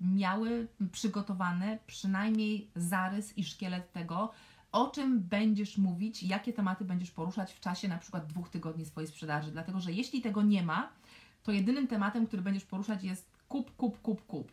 [0.00, 4.32] miały przygotowane przynajmniej zarys i szkielet tego,
[4.72, 9.08] o czym będziesz mówić, jakie tematy będziesz poruszać w czasie na przykład dwóch tygodni swojej
[9.08, 9.50] sprzedaży.
[9.50, 10.92] Dlatego, że jeśli tego nie ma,
[11.42, 14.52] to jedynym tematem, który będziesz poruszać jest kup, kup, kup, kup.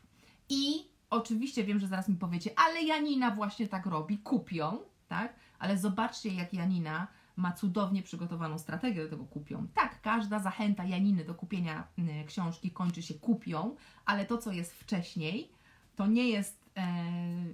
[0.49, 4.77] I oczywiście wiem, że zaraz mi powiecie, ale Janina właśnie tak robi, kupią,
[5.07, 5.35] tak?
[5.63, 9.67] Ale zobaczcie, jak Janina ma cudownie przygotowaną strategię do tego kupią.
[9.73, 14.73] Tak, każda zachęta Janiny do kupienia y, książki kończy się kupią, ale to, co jest
[14.73, 15.51] wcześniej,
[15.95, 16.85] to nie jest, e,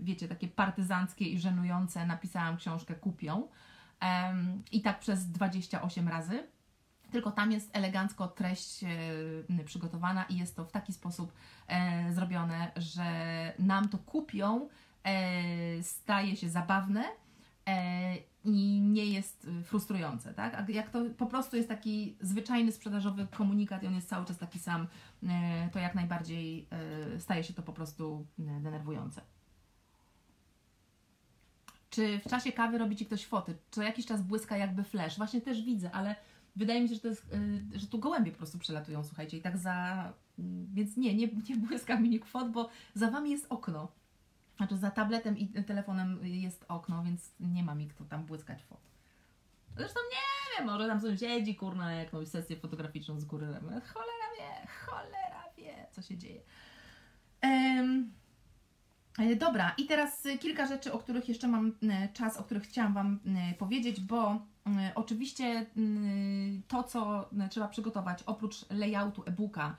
[0.02, 3.48] wiecie, takie partyzanckie i żenujące, napisałam książkę, kupią.
[4.72, 6.48] I tak przez 28 razy.
[7.12, 11.34] Tylko tam jest elegancko treść e, przygotowana i jest to w taki sposób
[11.68, 13.04] e, zrobione, że
[13.60, 14.70] nam to kupią,
[15.82, 17.04] staje się zabawne
[18.46, 20.54] i nie jest e, frustrujące, tak?
[20.56, 24.38] A jak to po prostu jest taki zwyczajny sprzedażowy komunikat i on jest cały czas
[24.38, 24.88] taki sam,
[25.24, 26.68] e, to jak najbardziej
[27.16, 29.22] e, staje się to po prostu e, denerwujące.
[31.90, 33.56] Czy w czasie kawy robi Ci ktoś foty?
[33.72, 35.18] Co jakiś czas błyska jakby flash?
[35.18, 36.16] Właśnie też widzę, ale
[36.56, 37.34] wydaje mi się, że, to jest,
[37.74, 40.14] y, że tu gołębie po prostu przelatują, słuchajcie, i tak za...
[40.40, 43.92] mm, Więc nie, nie, nie błyska mi nikt fot, bo za Wami jest okno.
[44.60, 48.82] Znaczy za tabletem i telefonem jest okno, więc nie ma mi kto tam błyskać fot.
[49.78, 53.46] Zresztą nie wiem, może tam sąsiedzi, kurna, jakąś sesję fotograficzną z góry.
[53.94, 56.42] Cholera wie, cholera wie, co się dzieje.
[57.44, 57.84] E,
[59.40, 61.74] Dobra, i teraz y, kilka rzeczy, o których jeszcze mam y,
[62.14, 63.20] czas, o których chciałam Wam
[63.58, 64.42] powiedzieć, bo
[64.96, 69.76] oczywiście y, to, co trzeba przygotować oprócz layoutu e-booka,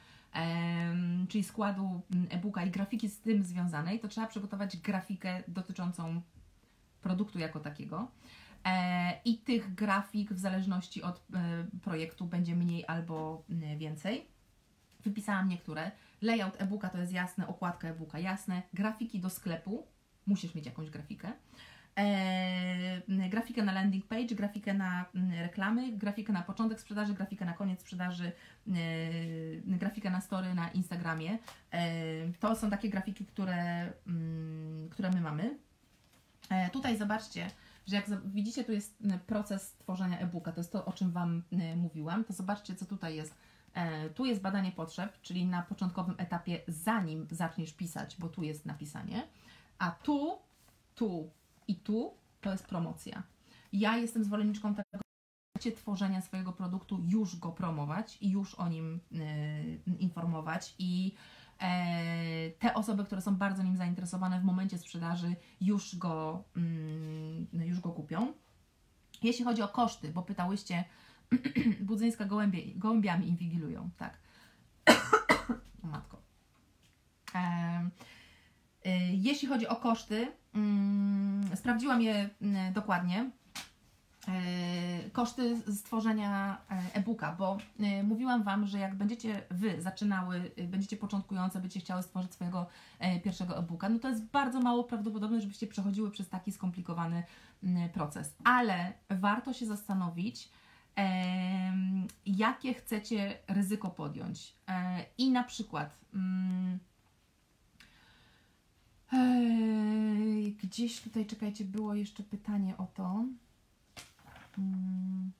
[1.28, 2.01] czyli składu
[2.31, 6.22] e-booka i grafiki z tym związanej, to trzeba przygotować grafikę dotyczącą
[7.03, 8.11] produktu jako takiego.
[8.64, 13.45] E, I tych grafik w zależności od e, projektu będzie mniej albo
[13.76, 14.26] więcej.
[15.05, 15.91] Wypisałam niektóre.
[16.22, 19.87] Layout e-booka to jest jasne, okładka e-booka jasne, grafiki do sklepu,
[20.26, 21.33] musisz mieć jakąś grafikę.
[21.97, 27.53] E, grafikę na landing page, grafikę na mm, reklamy, grafikę na początek sprzedaży, grafikę na
[27.53, 28.32] koniec sprzedaży,
[28.68, 28.72] e,
[29.64, 31.38] grafikę na story na Instagramie.
[31.72, 31.82] E,
[32.41, 35.59] to są takie grafiki, które, mm, które my mamy.
[36.72, 37.51] Tutaj zobaczcie,
[37.86, 41.43] że jak widzicie, tu jest m, proces tworzenia e-booka, to jest to, o czym Wam
[41.76, 43.34] mówiłam, to zobaczcie, co tutaj jest.
[44.14, 49.22] Tu jest badanie potrzeb, czyli na początkowym etapie, zanim zaczniesz pisać, bo tu jest napisanie,
[49.78, 50.38] a tu,
[50.95, 51.30] tu
[51.71, 53.23] i tu to jest promocja.
[53.73, 55.01] Ja jestem zwolenniczką tego,
[55.77, 61.14] tworzenia swojego produktu już go promować i już o nim e, informować i
[61.61, 67.81] e, te osoby, które są bardzo nim zainteresowane w momencie sprzedaży już go, mm, już
[67.81, 68.33] go kupią.
[69.23, 70.85] Jeśli chodzi o koszty, bo pytałyście,
[71.81, 74.18] budzyńska gołębie, gołębiami inwigilują, tak.
[75.85, 76.23] o matko.
[77.35, 77.91] Em,
[78.87, 80.39] y, jeśli chodzi o koszty,
[81.55, 83.31] sprawdziłam je mm, dokładnie.
[84.29, 90.63] E, koszty stworzenia e, e-booka, bo e, mówiłam Wam, że jak będziecie Wy zaczynały, e,
[90.63, 92.67] będziecie początkujące, będziecie chciały stworzyć swojego
[93.25, 97.23] pierwszego e-booka, no to jest bardzo mało prawdopodobne, żebyście przechodziły przez taki skomplikowany
[97.63, 98.37] m, proces.
[98.45, 100.49] Ale warto się zastanowić,
[102.27, 104.57] jakie chcecie ryzyko podjąć.
[105.19, 106.01] I na przykład.
[109.13, 113.25] Ej, Gdzieś tutaj, czekajcie, było jeszcze pytanie o to.
[114.59, 115.33] Mm.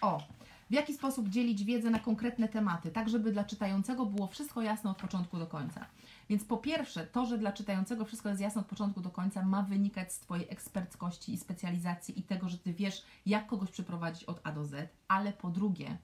[0.00, 0.22] O,
[0.70, 4.90] w jaki sposób dzielić wiedzę na konkretne tematy, tak żeby dla czytającego było wszystko jasne
[4.90, 5.86] od początku do końca.
[6.28, 9.62] Więc po pierwsze, to, że dla czytającego wszystko jest jasne od początku do końca, ma
[9.62, 14.40] wynikać z Twojej eksperckości i specjalizacji i tego, że Ty wiesz, jak kogoś przeprowadzić od
[14.44, 15.98] A do Z, ale po drugie,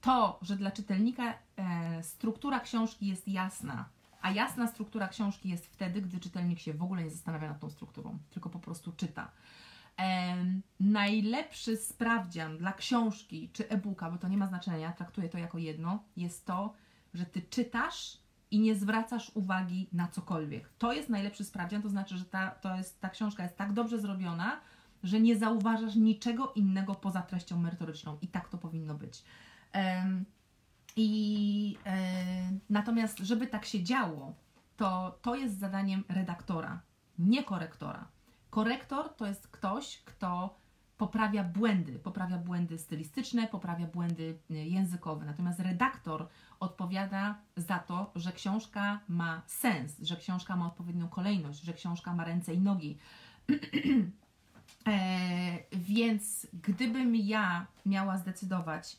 [0.00, 3.88] to, że dla czytelnika e, struktura książki jest jasna,
[4.22, 7.70] a jasna struktura książki jest wtedy, gdy czytelnik się w ogóle nie zastanawia nad tą
[7.70, 9.30] strukturą, tylko po prostu czyta.
[10.80, 16.04] Najlepszy sprawdzian dla książki czy e-booka, bo to nie ma znaczenia, traktuję to jako jedno,
[16.16, 16.74] jest to,
[17.14, 18.18] że ty czytasz
[18.50, 20.68] i nie zwracasz uwagi na cokolwiek.
[20.78, 23.98] To jest najlepszy sprawdzian, to znaczy, że ta, to jest, ta książka jest tak dobrze
[23.98, 24.60] zrobiona,
[25.02, 29.24] że nie zauważasz niczego innego poza treścią merytoryczną i tak to powinno być.
[31.02, 31.96] I e,
[32.70, 34.34] natomiast, żeby tak się działo,
[34.76, 36.80] to to jest zadaniem redaktora,
[37.18, 38.08] nie korektora.
[38.50, 40.56] Korektor to jest ktoś, kto
[40.96, 45.26] poprawia błędy, poprawia błędy stylistyczne, poprawia błędy y, językowe.
[45.26, 46.28] Natomiast redaktor
[46.60, 52.24] odpowiada za to, że książka ma sens, że książka ma odpowiednią kolejność, że książka ma
[52.24, 52.98] ręce i nogi.
[54.86, 58.96] e, więc gdybym ja miała zdecydować,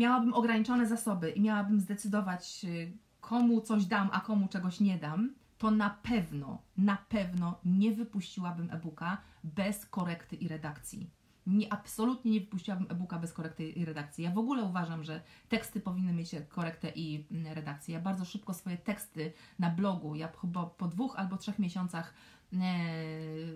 [0.00, 5.34] miałabym ograniczone zasoby i miałabym zdecydować, y, komu coś dam, a komu czegoś nie dam,
[5.58, 11.10] to na pewno, na pewno nie wypuściłabym e-booka bez korekty i redakcji.
[11.46, 14.24] Nie, absolutnie nie wypuściłabym e-booka bez korekty i redakcji.
[14.24, 17.94] Ja w ogóle uważam, że teksty powinny mieć korektę i mm, redakcję.
[17.94, 22.14] Ja bardzo szybko swoje teksty na blogu, ja chyba po dwóch albo trzech miesiącach
[22.52, 22.58] e,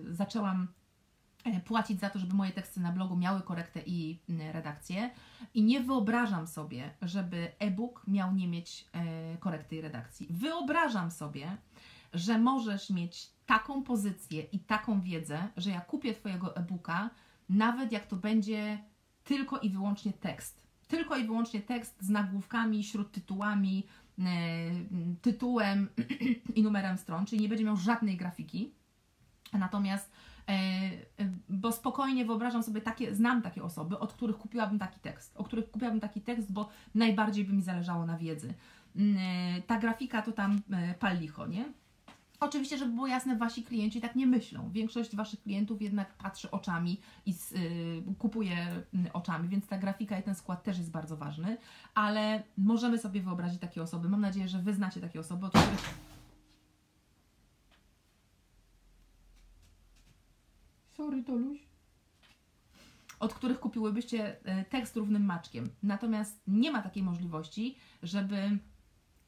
[0.09, 0.67] zaczęłam
[1.65, 5.11] płacić za to, żeby moje teksty na blogu miały korektę i mm, redakcję.
[5.53, 10.27] I nie wyobrażam sobie, żeby e-book miał nie mieć e, korekty i redakcji.
[10.29, 11.57] Wyobrażam sobie,
[12.13, 17.09] że możesz mieć taką pozycję i taką wiedzę, że ja kupię Twojego e-booka,
[17.49, 18.79] nawet jak to będzie
[19.23, 20.65] tylko i wyłącznie tekst.
[20.87, 23.87] Tylko i wyłącznie tekst z nagłówkami, śródtytułami,
[24.19, 24.23] e,
[25.21, 25.89] tytułem
[26.55, 28.73] i numerem stron, czyli nie będzie miał żadnej grafiki.
[29.53, 30.34] Natomiast, e, e,
[31.49, 35.71] bo spokojnie wyobrażam sobie takie, znam takie osoby, od których kupiłabym taki tekst, o których
[35.71, 38.53] kupiłabym taki tekst, bo najbardziej by mi zależało na wiedzy.
[38.95, 41.65] Mm, e, Ta grafika to tam e, pal licho, nie?
[42.39, 44.69] Oczywiście, żeby było jasne, wasi klienci tak nie myślą.
[44.71, 48.57] Większość waszych klientów jednak patrzy oczami i s- y, kupuje
[49.07, 51.57] y, oczami, więc ta grafika i ten skład też jest bardzo ważny,
[51.93, 54.09] ale możemy sobie wyobrazić takie osoby.
[54.09, 55.95] Mam nadzieję, że wy znacie takie osoby, od których.
[60.97, 61.59] Sorry, Toluś.
[63.19, 65.69] Od których kupiłybyście y, tekst równym maczkiem.
[65.83, 68.57] Natomiast nie ma takiej możliwości, żeby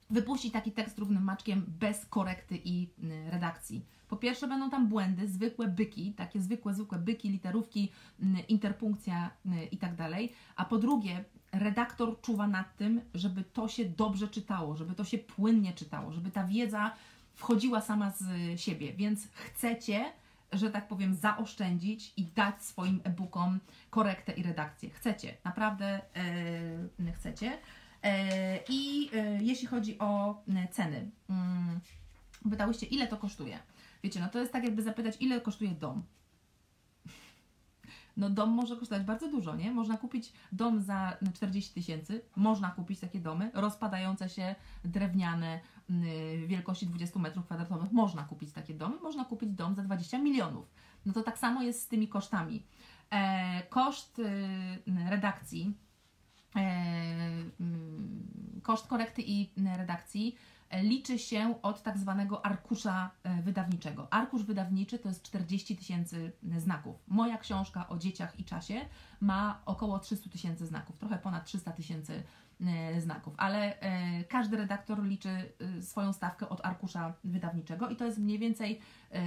[0.09, 2.89] wypuścić taki tekst równym maczkiem bez korekty i
[3.29, 3.85] redakcji.
[4.07, 7.91] Po pierwsze będą tam błędy, zwykłe byki, takie zwykłe, zwykłe byki, literówki,
[8.47, 9.31] interpunkcja
[9.71, 10.33] i tak dalej.
[10.55, 15.17] A po drugie, redaktor czuwa nad tym, żeby to się dobrze czytało, żeby to się
[15.17, 16.91] płynnie czytało, żeby ta wiedza
[17.33, 18.25] wchodziła sama z
[18.61, 18.93] siebie.
[18.93, 20.13] Więc chcecie,
[20.51, 24.89] że tak powiem, zaoszczędzić i dać swoim e-bookom korektę i redakcję.
[24.89, 26.01] Chcecie, naprawdę
[26.99, 27.57] yy, chcecie.
[28.03, 31.79] E, I e, jeśli chodzi o e, ceny, mm,
[32.49, 33.59] Pytałyście, ile to kosztuje?
[34.03, 36.03] Wiecie, no to jest tak jakby zapytać, ile kosztuje dom.
[38.17, 39.71] No dom może kosztować bardzo dużo, nie?
[39.71, 44.55] Można kupić dom za 40 tysięcy, można kupić takie domy rozpadające się,
[44.85, 45.59] drewniane,
[45.89, 50.65] yy, wielkości 20 metrów kwadratowych, można kupić takie domy, można kupić dom za 20 milionów.
[51.05, 52.63] No to tak samo jest z tymi kosztami.
[53.09, 55.77] E, koszt yy, redakcji,
[56.55, 56.61] e,
[57.59, 60.35] yy, koszt korekty i redakcji
[60.71, 64.13] liczy się od tak zwanego arkusza e, wydawniczego.
[64.13, 66.95] Arkusz wydawniczy to jest 40 tysięcy znaków.
[67.07, 68.85] Moja książka o dzieciach i czasie
[69.21, 72.23] ma około 300 tysięcy znaków, trochę ponad 300 tysięcy
[72.61, 78.17] e, znaków, ale e, każdy redaktor liczy swoją stawkę od arkusza wydawniczego i to jest
[78.17, 78.79] mniej więcej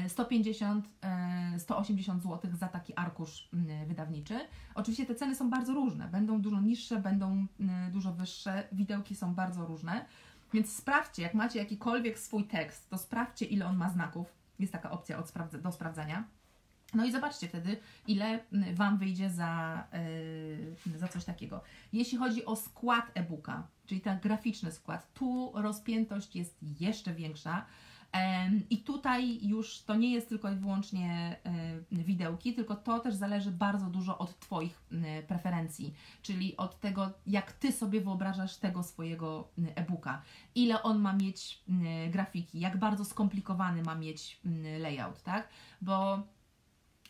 [0.08, 3.48] 150-180 zł za taki arkusz
[3.86, 4.40] wydawniczy.
[4.74, 7.46] Oczywiście te ceny są bardzo różne, będą dużo niższe, będą
[7.92, 10.06] dużo wyższe, widełki są bardzo różne.
[10.52, 14.34] Więc sprawdźcie, jak macie jakikolwiek swój tekst, to sprawdźcie, ile on ma znaków.
[14.58, 16.24] Jest taka opcja od sprawdza, do sprawdzania.
[16.94, 17.76] No i zobaczcie wtedy,
[18.06, 18.40] ile
[18.74, 19.84] Wam wyjdzie za,
[20.86, 21.62] yy, za coś takiego.
[21.92, 27.66] Jeśli chodzi o skład e-booka, czyli ten graficzny skład, tu rozpiętość jest jeszcze większa.
[28.70, 31.36] I tutaj już to nie jest tylko i wyłącznie
[31.92, 34.82] widełki, tylko to też zależy bardzo dużo od Twoich
[35.28, 40.22] preferencji, czyli od tego, jak Ty sobie wyobrażasz tego swojego e-booka,
[40.54, 41.62] ile on ma mieć
[42.10, 44.40] grafiki, jak bardzo skomplikowany ma mieć
[44.80, 45.48] layout, tak?
[45.82, 46.22] Bo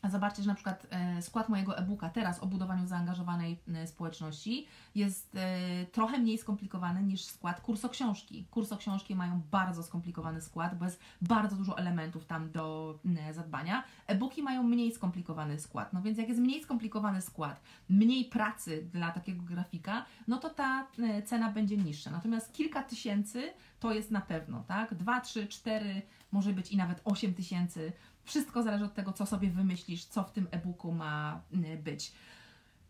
[0.09, 5.37] Zobaczcie, że na przykład e, skład mojego e-booka teraz o budowaniu zaangażowanej e, społeczności jest
[5.37, 8.45] e, trochę mniej skomplikowany niż skład kursoksiążki.
[8.51, 12.99] Kursoksiążki mają bardzo skomplikowany skład, bo jest bardzo dużo elementów tam do
[13.33, 13.85] zadbania.
[14.07, 15.93] E-booki mają mniej skomplikowany skład.
[15.93, 20.87] No więc jak jest mniej skomplikowany skład, mniej pracy dla takiego grafika, no to ta
[21.25, 22.11] cena będzie niższa.
[22.11, 24.95] Natomiast kilka tysięcy to jest na pewno, tak?
[24.95, 27.93] Dwa, trzy, cztery, może być i nawet osiem tysięcy
[28.31, 32.13] wszystko zależy od tego, co sobie wymyślisz, co w tym e-booku ma mm, być.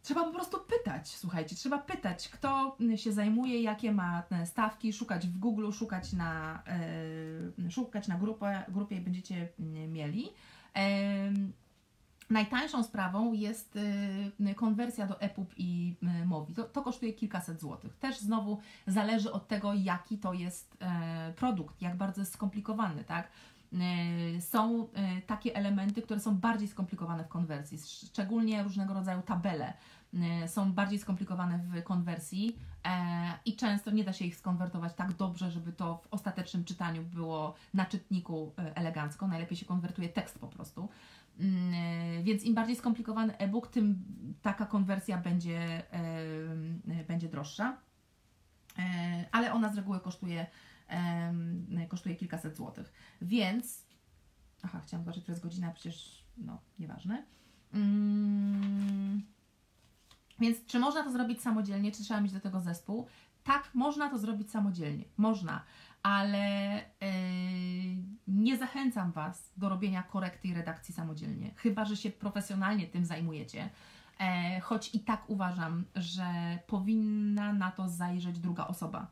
[0.02, 5.26] Trzeba po prostu pytać, słuchajcie, trzeba pytać, kto mm, się zajmuje, jakie ma stawki, szukać
[5.26, 6.62] w Google, szukać na,
[7.58, 9.48] yy, szukać na grupę, grupie i będziecie
[9.88, 10.28] mieli.
[12.30, 13.78] Najtańszą sprawą jest
[14.56, 15.94] konwersja do EPUB i
[16.26, 16.54] Mowi.
[16.54, 17.96] To, to, kosztuje kilkaset złotych.
[17.96, 20.76] Też znowu zależy od tego, jaki to jest
[21.36, 23.28] produkt, jak bardzo jest skomplikowany, tak?
[23.72, 29.72] E, są e, takie elementy, które są bardziej skomplikowane w konwersji, szczególnie różnego rodzaju tabele
[30.14, 32.56] e, są bardziej skomplikowane w konwersji
[33.44, 37.54] i często nie da się ich skonwertować tak dobrze, żeby to w ostatecznym czytaniu było
[37.74, 39.28] na czytniku elegancko.
[39.28, 40.88] Najlepiej się konwertuje tekst po prostu.
[41.38, 44.04] Mm, więc im bardziej skomplikowany e-book, tym
[44.42, 45.82] taka konwersja będzie,
[47.08, 47.76] będzie droższa.
[49.32, 50.46] Ale ona z reguły kosztuje
[51.88, 52.92] kosztuje kilkaset złotych.
[53.22, 53.86] Więc,
[54.62, 57.24] aha, chciałam zobaczyć, to jest godzina, przecież, no, nieważne.
[57.74, 59.22] Mm,
[60.40, 63.06] więc czy można to zrobić samodzielnie, czy trzeba mieć do tego zespół?
[63.44, 65.64] Tak, można to zrobić samodzielnie, można,
[66.02, 67.08] ale yy,
[68.28, 73.70] nie zachęcam Was do robienia korekty i redakcji samodzielnie, chyba że się profesjonalnie tym zajmujecie.
[74.20, 79.06] E, choć i tak uważam, że powinna na to zajrzeć druga osoba,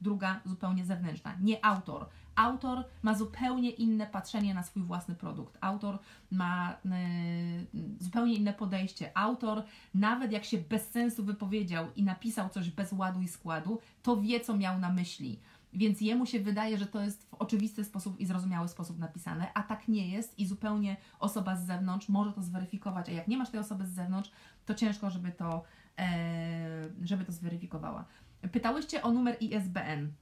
[0.00, 2.08] druga zupełnie zewnętrzna, nie autor.
[2.36, 5.58] Autor ma zupełnie inne patrzenie na swój własny produkt.
[5.60, 5.98] Autor
[6.30, 7.66] ma y,
[8.00, 9.18] zupełnie inne podejście.
[9.18, 9.62] Autor,
[9.94, 14.40] nawet jak się bez sensu wypowiedział i napisał coś bez ładu i składu, to wie,
[14.40, 15.40] co miał na myśli.
[15.74, 19.62] Więc jemu się wydaje, że to jest w oczywisty sposób i zrozumiały sposób napisane, a
[19.62, 23.50] tak nie jest i zupełnie osoba z zewnątrz może to zweryfikować, a jak nie masz
[23.50, 24.30] tej osoby z zewnątrz,
[24.66, 25.62] to ciężko, żeby to,
[25.98, 28.04] e, żeby to zweryfikowała.
[28.52, 30.12] Pytałyście o numer ISBN.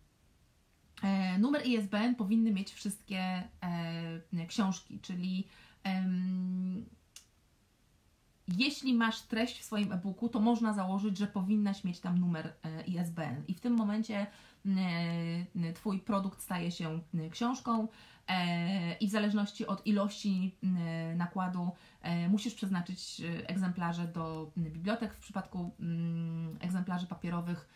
[1.03, 5.49] E, numer ISBN powinny mieć wszystkie e, książki, czyli
[8.49, 12.85] jeśli masz treść w swoim e-booku, to można założyć, że powinnaś mieć tam numer e,
[12.85, 13.45] ISBN.
[13.49, 14.27] I w tym momencie
[15.75, 17.01] Twój produkt staje się
[17.31, 17.89] książką
[19.01, 20.57] i w zależności od ilości
[21.17, 21.71] nakładu
[22.29, 25.15] musisz przeznaczyć egzemplarze do bibliotek.
[25.15, 25.75] W przypadku
[26.61, 27.69] egzemplarzy papierowych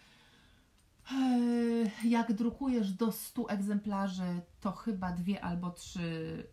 [2.04, 6.46] jak drukujesz do 100 egzemplarzy, to chyba dwie albo trzy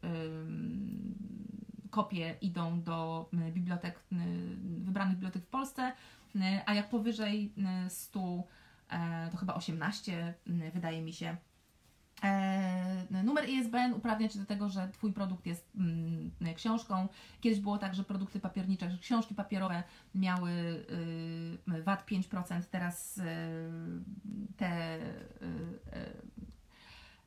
[1.89, 3.99] kopie idą do bibliotek,
[4.77, 5.91] wybranych bibliotek w Polsce,
[6.65, 7.53] a jak powyżej
[7.89, 8.43] 100,
[8.89, 10.33] e, to chyba 18,
[10.73, 11.37] wydaje mi się,
[12.23, 15.71] E, numer ISBN uprawnia Cię do tego, że Twój produkt jest
[16.53, 17.07] książką.
[17.41, 19.83] Kiedyś było tak, że produkty papiernicze, że książki papierowe
[20.15, 23.23] miały y, VAT 5%, teraz y,
[24.57, 26.33] te y,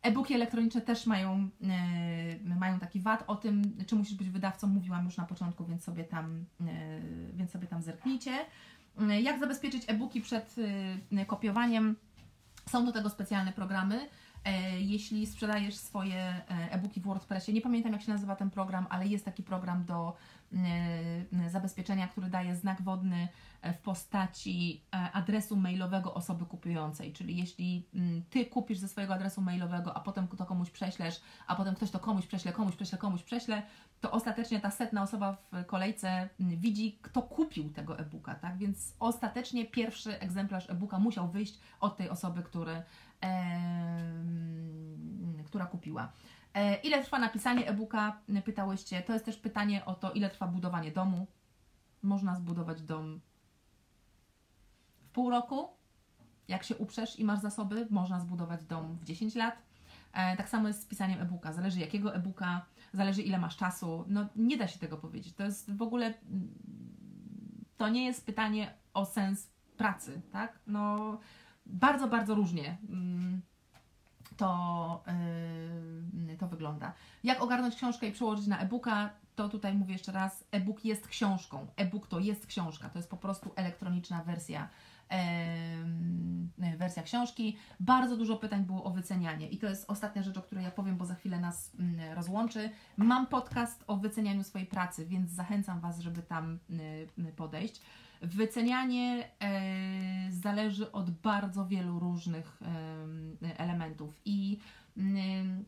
[0.06, 3.24] E-booki elektroniczne też mają, e, mają taki VAT.
[3.26, 7.00] O tym, czy musisz być wydawcą, mówiłam już na początku, więc sobie tam, e,
[7.34, 8.32] więc sobie tam zerknijcie.
[9.00, 10.56] E, jak zabezpieczyć e-booki przed
[11.12, 11.96] e, kopiowaniem?
[12.68, 14.08] Są do tego specjalne programy.
[14.46, 18.86] E, Jeśli sprzedajesz swoje e, e-booki w WordPressie, nie pamiętam jak się nazywa ten program,
[18.90, 20.16] ale jest taki program do
[20.52, 23.28] e, zabezpieczenia, który daje znak wodny
[23.74, 27.12] w postaci adresu mailowego osoby kupującej.
[27.12, 31.56] Czyli jeśli mm, ty kupisz ze swojego adresu mailowego, a potem to komuś prześlesz, a
[31.56, 33.62] potem ktoś to komuś prześle, komuś prześle, komuś prześle,
[34.00, 38.58] to ostatecznie ta setna osoba w kolejce mm, widzi, kto kupił tego e-booka, tak?
[38.58, 42.82] Więc ostatecznie pierwszy egzemplarz e-booka musiał wyjść od tej osoby, który,
[45.44, 46.12] która kupiła.
[46.54, 48.20] E, Ile trwa napisanie e-booka?
[48.44, 49.02] Pytałyście.
[49.02, 51.26] To jest też pytanie o to, ile trwa budowanie domu.
[52.02, 53.20] Można zbudować dom
[55.02, 55.68] w pół roku.
[56.48, 59.62] Jak się uprzesz i masz zasoby, można zbudować dom w 10 lat.
[60.12, 61.52] E, Tak samo jest z pisaniem e-booka.
[61.52, 64.04] Zależy jakiego e-booka, zależy ile masz czasu.
[64.08, 65.34] No nie da się tego powiedzieć.
[65.34, 66.14] To jest w ogóle
[67.76, 70.58] to nie jest pytanie o sens pracy, tak?
[70.66, 71.18] No
[71.66, 72.78] bardzo, bardzo różnie.
[72.88, 73.42] mm,
[74.36, 75.04] to,
[76.26, 76.92] yy, to wygląda.
[77.24, 79.10] Jak ogarnąć książkę i przełożyć na e-booka?
[79.36, 81.66] To tutaj mówię jeszcze raz, e-book jest książką.
[81.76, 84.68] E-book to jest książka, to jest po prostu elektroniczna wersja,
[86.78, 87.56] wersja książki.
[87.80, 90.96] Bardzo dużo pytań było o wycenianie i to jest ostatnia rzecz, o której ja powiem,
[90.96, 92.70] bo za chwilę nas mm, rozłączy.
[92.96, 96.58] Mam podcast o wycenianiu swojej pracy, więc zachęcam Was, żeby tam
[97.18, 97.80] yy, podejść.
[98.22, 102.60] Wycenianie e, zależy od bardzo wielu różnych
[103.56, 104.58] elementów i
[104.96, 105.64] mm,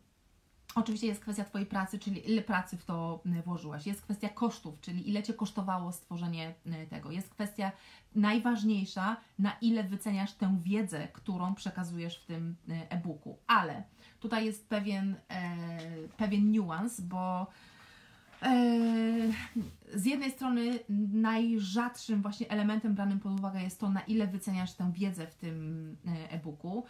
[0.74, 3.86] oczywiście jest kwestia Twojej pracy, czyli ile pracy w to włożyłaś.
[3.86, 6.54] Jest kwestia kosztów, czyli ile Cię kosztowało stworzenie
[6.90, 7.10] tego.
[7.10, 7.72] Jest kwestia
[8.14, 13.38] najważniejsza, na ile wyceniasz tę wiedzę, którą przekazujesz w tym e, e-booku.
[13.46, 13.82] Ale
[14.20, 15.56] tutaj jest pewien, e,
[16.16, 17.46] pewien niuans, bo
[19.94, 20.78] Z jednej strony
[21.12, 25.96] najrzadszym właśnie elementem branym pod uwagę jest to, na ile wyceniasz tę wiedzę w tym
[26.06, 26.84] e, e-booku,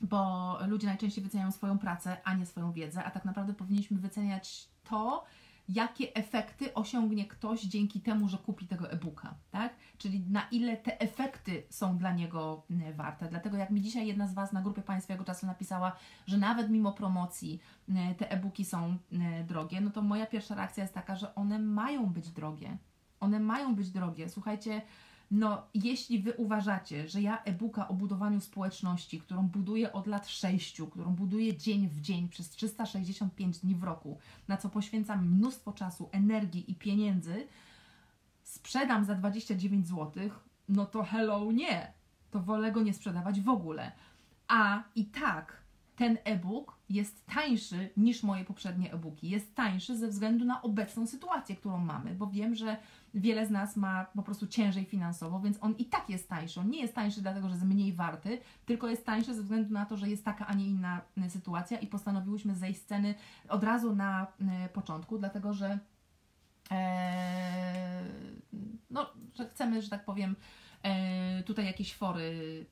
[0.00, 4.68] bo ludzie najczęściej wyceniają swoją pracę, a nie swoją wiedzę, a tak naprawdę powinniśmy wyceniać
[4.84, 5.24] to,
[5.68, 9.74] jakie efekty osiągnie ktoś dzięki temu, że kupi tego e-booka, tak?
[9.98, 13.28] Czyli na ile te efekty są dla niego e, warte.
[13.28, 15.96] Dlatego jak mi dzisiaj jedna z Was na grupie Państwowego Czasu napisała,
[16.26, 20.84] że nawet mimo promocji e, te e-booki są e, drogie, no to moja pierwsza reakcja
[20.84, 22.78] jest taka, że one mają być drogie.
[23.20, 24.28] One mają być drogie.
[24.28, 24.82] Słuchajcie,
[25.30, 30.82] no jeśli Wy uważacie, że ja e-booka o budowaniu społeczności, którą buduję od lat 6,
[30.90, 34.18] którą buduję dzień w dzień przez 365 dni w roku,
[34.48, 37.46] na co poświęcam mnóstwo czasu, energii i pieniędzy,
[38.42, 40.30] sprzedam za 29 zł,
[40.68, 41.92] no to hello nie.
[42.30, 43.92] To wolę go nie sprzedawać w ogóle.
[44.48, 45.63] A i tak
[45.96, 49.28] ten e-book jest tańszy niż moje poprzednie e-booki.
[49.28, 52.76] Jest tańszy ze względu na obecną sytuację, którą mamy, bo wiem, że
[53.14, 56.60] wiele z nas ma po prostu ciężej finansowo, więc on i tak jest tańszy.
[56.60, 59.86] On nie jest tańszy dlatego, że jest mniej warty, tylko jest tańszy ze względu na
[59.86, 63.14] to, że jest taka, a nie inna y, sytuacja i postanowiłyśmy zejść z ceny
[63.48, 64.26] od razu na
[64.66, 65.78] y, początku, dlatego że
[66.70, 68.04] e,
[68.90, 70.63] no, że chcemy, że tak powiem, e,
[71.46, 72.66] tutaj jakieś fory,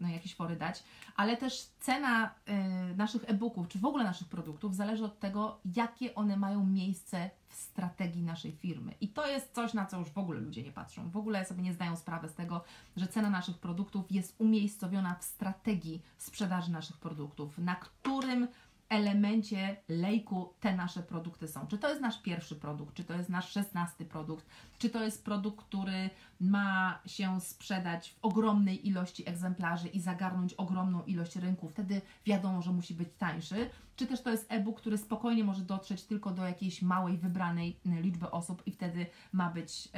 [0.00, 0.82] no, jakieś fory dać,
[1.16, 2.58] ale też cena e,
[2.94, 7.54] naszych e-booków, czy w ogóle naszych produktów zależy od tego, jakie one mają miejsce w
[7.54, 8.94] strategii naszej firmy.
[9.00, 11.10] I to jest coś, na co już w ogóle ludzie nie patrzą.
[11.10, 12.64] W ogóle sobie nie zdają sprawy z tego,
[12.96, 18.48] że cena naszych produktów jest umiejscowiona w strategii sprzedaży naszych produktów, na którym
[18.88, 21.66] elemencie lejku te nasze produkty są.
[21.66, 24.46] Czy to jest nasz pierwszy produkt, czy to jest nasz szesnasty produkt,
[24.78, 26.10] czy to jest produkt, który
[26.40, 32.72] ma się sprzedać w ogromnej ilości egzemplarzy i zagarnąć ogromną ilość rynku, wtedy wiadomo, że
[32.72, 36.82] musi być tańszy, czy też to jest e-book, który spokojnie może dotrzeć tylko do jakiejś
[36.82, 39.88] małej, wybranej y, liczby osób i wtedy ma być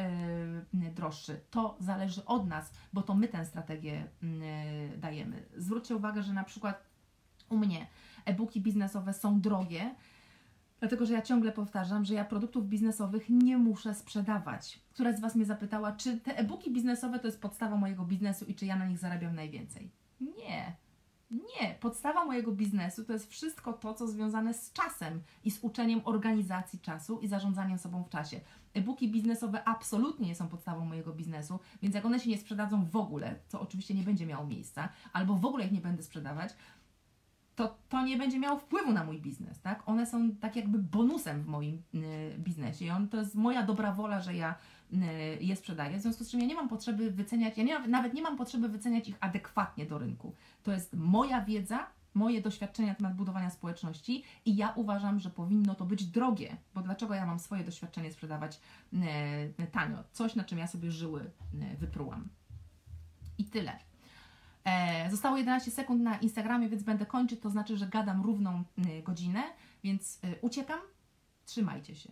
[0.73, 1.41] yy, droższy.
[1.51, 5.47] To zależy od nas, bo to my tę strategię yy, dajemy.
[5.57, 6.91] Zwróćcie uwagę, że na przykład
[7.49, 7.87] u mnie
[8.25, 9.95] e-booki biznesowe są drogie,
[10.81, 14.81] dlatego że ja ciągle powtarzam, że ja produktów biznesowych nie muszę sprzedawać.
[14.93, 18.55] Któraś z Was mnie zapytała, czy te e-booki biznesowe to jest podstawa mojego biznesu i
[18.55, 19.91] czy ja na nich zarabiam najwięcej.
[20.21, 20.77] Nie.
[21.31, 26.01] Nie, podstawa mojego biznesu to jest wszystko to, co związane z czasem i z uczeniem
[26.05, 28.41] organizacji czasu i zarządzaniem sobą w czasie.
[28.75, 32.97] E-booki biznesowe absolutnie nie są podstawą mojego biznesu, więc jak one się nie sprzedadzą w
[32.97, 36.55] ogóle, co oczywiście nie będzie miało miejsca, albo w ogóle ich nie będę sprzedawać,
[37.61, 39.83] to to nie będzie miało wpływu na mój biznes, tak?
[39.87, 43.93] One są tak jakby bonusem w moim y, biznesie i on, to jest moja dobra
[43.93, 44.55] wola, że ja
[44.93, 44.97] y,
[45.41, 48.23] je sprzedaję, w związku z czym ja nie mam potrzeby wyceniać, ja nie, nawet nie
[48.23, 50.35] mam potrzeby wyceniać ich adekwatnie do rynku.
[50.63, 55.75] To jest moja wiedza moje doświadczenia na temat budowania społeczności i ja uważam, że powinno
[55.75, 58.61] to być drogie, bo dlaczego ja mam swoje doświadczenie sprzedawać
[59.59, 60.05] e, tanio?
[60.13, 61.31] Coś, na czym ja sobie żyły
[61.61, 62.29] e, wyprułam.
[63.39, 63.90] I tyle.
[64.65, 69.03] E, zostało 11 sekund na Instagramie, więc będę kończyć, to znaczy, że gadam równą e,
[69.03, 69.43] godzinę,
[69.85, 70.81] więc e, uciekam.
[71.47, 72.09] Trzymajcie się.